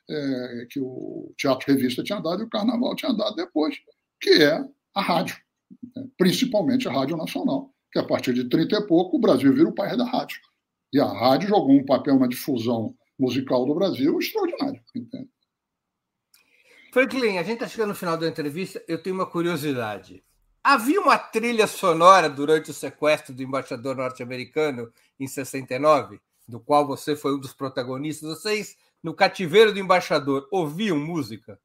[0.09, 3.75] é, que o Teatro Revista tinha dado e o Carnaval tinha dado depois,
[4.21, 4.63] que é
[4.93, 5.38] a rádio,
[5.95, 6.07] né?
[6.17, 9.75] principalmente a Rádio Nacional, que a partir de 30 e pouco o Brasil vira o
[9.75, 10.39] país da rádio.
[10.93, 14.81] E a rádio jogou um papel na difusão musical do Brasil extraordinário.
[14.95, 15.29] Entende?
[16.91, 18.81] Franklin, a gente está chegando no final da entrevista.
[18.88, 20.23] Eu tenho uma curiosidade.
[20.68, 27.16] Havia uma trilha sonora durante o sequestro do embaixador norte-americano em 69, do qual você
[27.16, 28.28] foi um dos protagonistas.
[28.28, 31.59] Vocês, no cativeiro do embaixador, ouviam música?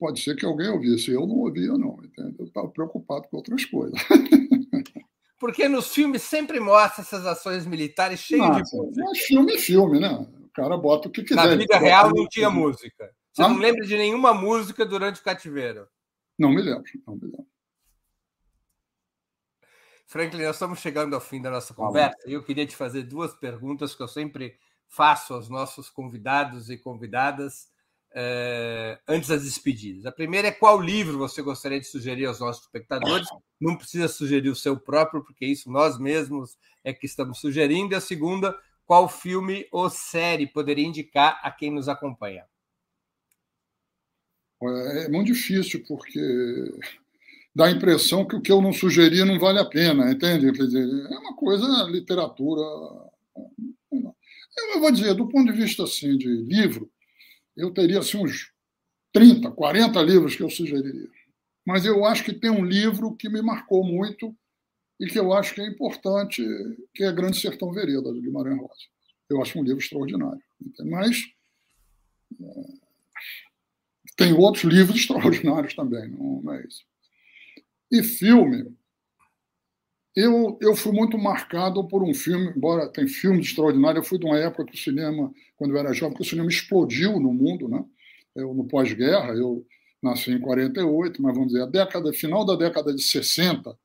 [0.00, 1.12] Pode ser que alguém ouvisse.
[1.12, 1.96] Eu não ouvia, não.
[2.02, 2.34] Entende?
[2.40, 4.00] Eu estava preocupado com outras coisas.
[5.38, 9.04] Porque nos filmes sempre mostra essas ações militares cheias Nossa, de música.
[9.04, 10.26] Mas filme é filme, né?
[10.42, 11.36] O cara bota o que quiser.
[11.36, 13.14] Na vida real não tinha música.
[13.32, 13.48] Você ah?
[13.48, 15.86] não lembra de nenhuma música durante o cativeiro?
[16.36, 17.49] Não me lembro, não me lembro.
[20.10, 23.32] Franklin, nós estamos chegando ao fim da nossa conversa e eu queria te fazer duas
[23.32, 24.58] perguntas que eu sempre
[24.88, 27.68] faço aos nossos convidados e convidadas
[28.12, 30.04] eh, antes das despedidas.
[30.04, 33.28] A primeira é qual livro você gostaria de sugerir aos nossos espectadores?
[33.60, 37.94] Não precisa sugerir o seu próprio, porque isso nós mesmos é que estamos sugerindo.
[37.94, 42.44] E a segunda, qual filme ou série poderia indicar a quem nos acompanha?
[44.60, 46.20] É muito difícil, porque
[47.54, 50.52] dá a impressão que o que eu não sugeri não vale a pena, entende?
[50.52, 52.62] Quer dizer, é uma coisa, literatura.
[53.92, 56.90] Eu vou dizer, do ponto de vista assim, de livro,
[57.56, 58.52] eu teria assim, uns
[59.12, 61.08] 30, 40 livros que eu sugeriria.
[61.66, 64.34] Mas eu acho que tem um livro que me marcou muito
[64.98, 66.42] e que eu acho que é importante,
[66.94, 68.84] que é Grande Sertão Vereda, de Guimarães Rosa.
[69.28, 70.42] Eu acho um livro extraordinário.
[70.84, 71.16] Mas
[74.16, 76.84] tem outros livros extraordinários também, não, é isso.
[77.90, 78.72] E filme,
[80.14, 84.26] eu, eu fui muito marcado por um filme, embora tem filmes extraordinários, eu fui de
[84.26, 87.68] uma época que o cinema, quando eu era jovem, que o cinema explodiu no mundo,
[87.68, 87.84] né?
[88.34, 89.66] Eu, no pós-guerra, eu
[90.02, 93.76] nasci em 48, mas vamos dizer, a década, final da década de 60,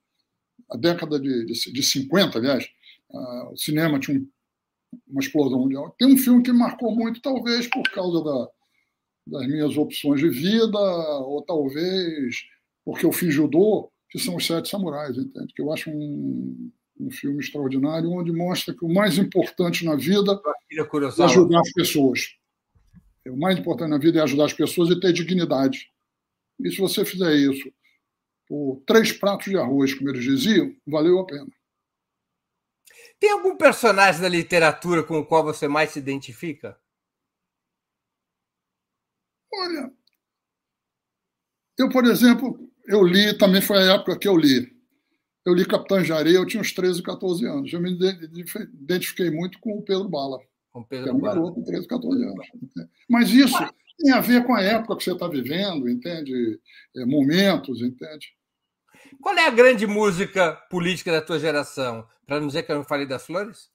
[0.71, 2.65] a década de, de, de 50, aliás,
[3.09, 4.27] uh, o cinema tinha um,
[5.07, 5.95] uma explosão mundial.
[5.97, 8.49] Tem um filme que marcou muito, talvez por causa da,
[9.27, 12.45] das minhas opções de vida, ou talvez
[12.83, 15.53] porque eu fiz judô, que são os Sete Samurais, entende?
[15.53, 20.41] Que eu acho um, um filme extraordinário, onde mostra que o mais importante na vida
[20.71, 22.35] é ajudar as pessoas.
[23.27, 25.91] O mais importante na vida é ajudar as pessoas e ter dignidade.
[26.59, 27.71] E se você fizer isso
[28.47, 31.47] por três pratos de arroz, como eles diziam, valeu a pena.
[33.19, 36.79] Tem algum personagem da literatura com o qual você mais se identifica?
[39.51, 39.91] Olha,
[41.77, 44.75] eu, por exemplo, eu li, também foi a época que eu li.
[45.45, 47.71] Eu li Capitã Jarei, eu tinha uns 13, 14 anos.
[47.71, 50.39] Eu me identifiquei muito com o Pedro Bala.
[50.71, 51.51] Com o Pedro Bala.
[51.51, 52.47] Com 13, 14 anos.
[53.07, 53.55] Mas isso
[53.99, 56.59] tem a ver com a época que você está vivendo, entende?
[56.95, 58.33] É, momentos, entende?
[59.21, 62.07] Qual é a grande música política da tua geração?
[62.25, 63.69] Para não dizer que eu não falei das flores?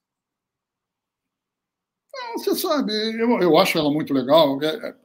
[2.13, 4.61] Não, você sabe, eu, eu acho ela muito legal.
[4.61, 4.97] É, é,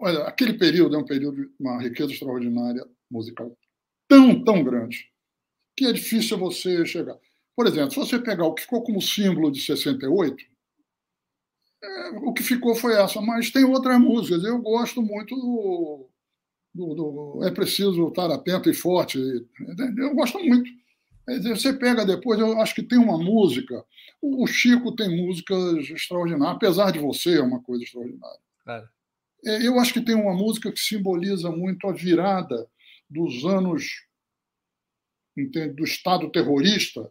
[0.00, 3.56] olha, aquele período é um período de uma riqueza extraordinária musical
[4.10, 5.08] tão, tão grande,
[5.76, 7.16] que é difícil você chegar.
[7.54, 10.44] Por exemplo, se você pegar o que ficou como símbolo de 68,
[11.82, 14.42] é, o que ficou foi essa, mas tem outras músicas.
[14.42, 16.10] Eu gosto muito do,
[16.74, 19.18] do, do É Preciso Estar Atento e Forte.
[19.96, 20.68] Eu gosto muito.
[21.44, 23.84] Você pega depois, eu acho que tem uma música.
[24.20, 28.40] O Chico tem músicas extraordinárias, apesar de você, é uma coisa extraordinária.
[28.66, 28.84] É.
[29.66, 32.68] Eu acho que tem uma música que simboliza muito a virada
[33.10, 34.06] dos anos
[35.36, 37.10] entende, do Estado terrorista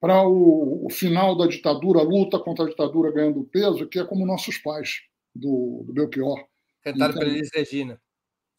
[0.00, 4.04] para o, o, final da ditadura, a luta contra a ditadura ganhando peso, que é
[4.04, 5.00] como nossos pais,
[5.34, 6.44] do, do Belchior.
[6.82, 8.00] Cantado pela Elis Regina.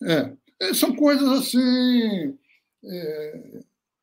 [0.01, 0.33] É.
[0.61, 0.73] é.
[0.73, 2.37] São coisas assim.
[2.85, 3.59] É,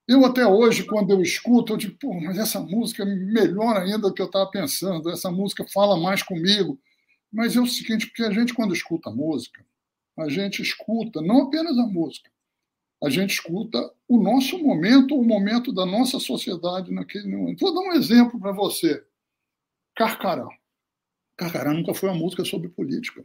[0.07, 3.99] Eu até hoje, quando eu escuto, eu digo, pô, mas essa música é melhor ainda
[3.99, 6.79] do que eu estava pensando, essa música fala mais comigo.
[7.33, 9.65] Mas é o seguinte, porque a gente, quando escuta música,
[10.19, 12.31] a gente escuta não apenas a música,
[13.03, 17.61] a gente escuta o nosso momento, o momento da nossa sociedade naquele momento.
[17.61, 19.03] Vou dar um exemplo para você.
[19.97, 20.49] Carcará.
[21.37, 23.25] Carcará nunca foi uma música sobre política.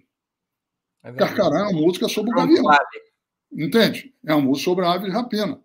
[1.04, 2.64] É Carcará é uma música sobre o gavião.
[3.52, 4.14] Entende?
[4.26, 5.62] É uma música sobre a ave de rapina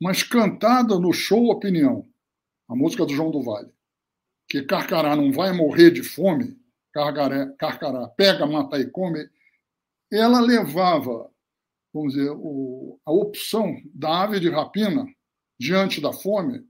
[0.00, 2.06] mas cantada no show Opinião,
[2.68, 3.70] a música do João do Vale,
[4.48, 6.56] que Carcará não vai morrer de fome,
[6.92, 9.28] Carcará, Carcará pega, mata e come,
[10.10, 11.30] ela levava,
[11.96, 15.06] vamos dizer, o, a opção da ave de rapina
[15.58, 16.62] diante da fome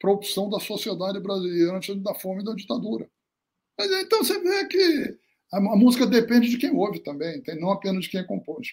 [0.00, 3.08] para a opção da sociedade brasileira diante da fome e da ditadura.
[3.78, 5.18] Mas, então você vê que
[5.52, 8.68] a, a música depende de quem ouve também, não apenas de quem compôs.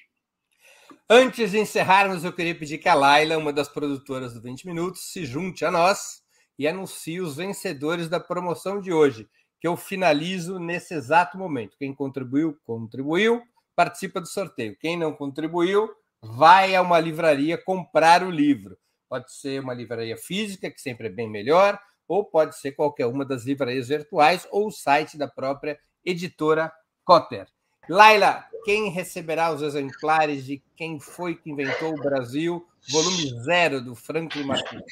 [1.09, 5.11] Antes de encerrarmos, eu queria pedir que a Laila, uma das produtoras do 20 Minutos,
[5.11, 6.21] se junte a nós
[6.57, 9.27] e anuncie os vencedores da promoção de hoje,
[9.59, 11.75] que eu finalizo nesse exato momento.
[11.77, 13.41] Quem contribuiu, contribuiu,
[13.75, 14.77] participa do sorteio.
[14.79, 15.89] Quem não contribuiu,
[16.21, 18.77] vai a uma livraria comprar o livro.
[19.09, 23.25] Pode ser uma livraria física, que sempre é bem melhor, ou pode ser qualquer uma
[23.25, 26.71] das livrarias virtuais ou o site da própria editora
[27.03, 27.47] Cotter.
[27.89, 33.95] Laila, quem receberá os exemplares de Quem Foi que Inventou o Brasil, volume zero do
[33.95, 34.83] Franklin Martins?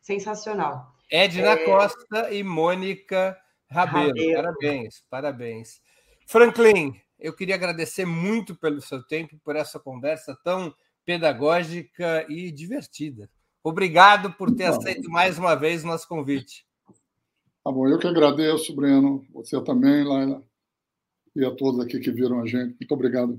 [0.00, 0.96] sensacional.
[1.10, 1.64] Edna é...
[1.66, 3.36] Costa e Mônica
[3.70, 4.08] Rabelo.
[4.08, 4.34] Rabelo.
[4.34, 5.82] Parabéns, parabéns.
[6.26, 10.74] Franklin, eu queria agradecer muito pelo seu tempo, por essa conversa tão
[11.04, 13.28] pedagógica e divertida.
[13.62, 16.66] Obrigado por ter aceito mais uma vez o nosso convite.
[17.62, 20.42] Tá bom, eu que agradeço, Breno, você também, Laila,
[21.36, 22.76] e a todos aqui que viram a gente.
[22.80, 23.38] Muito obrigado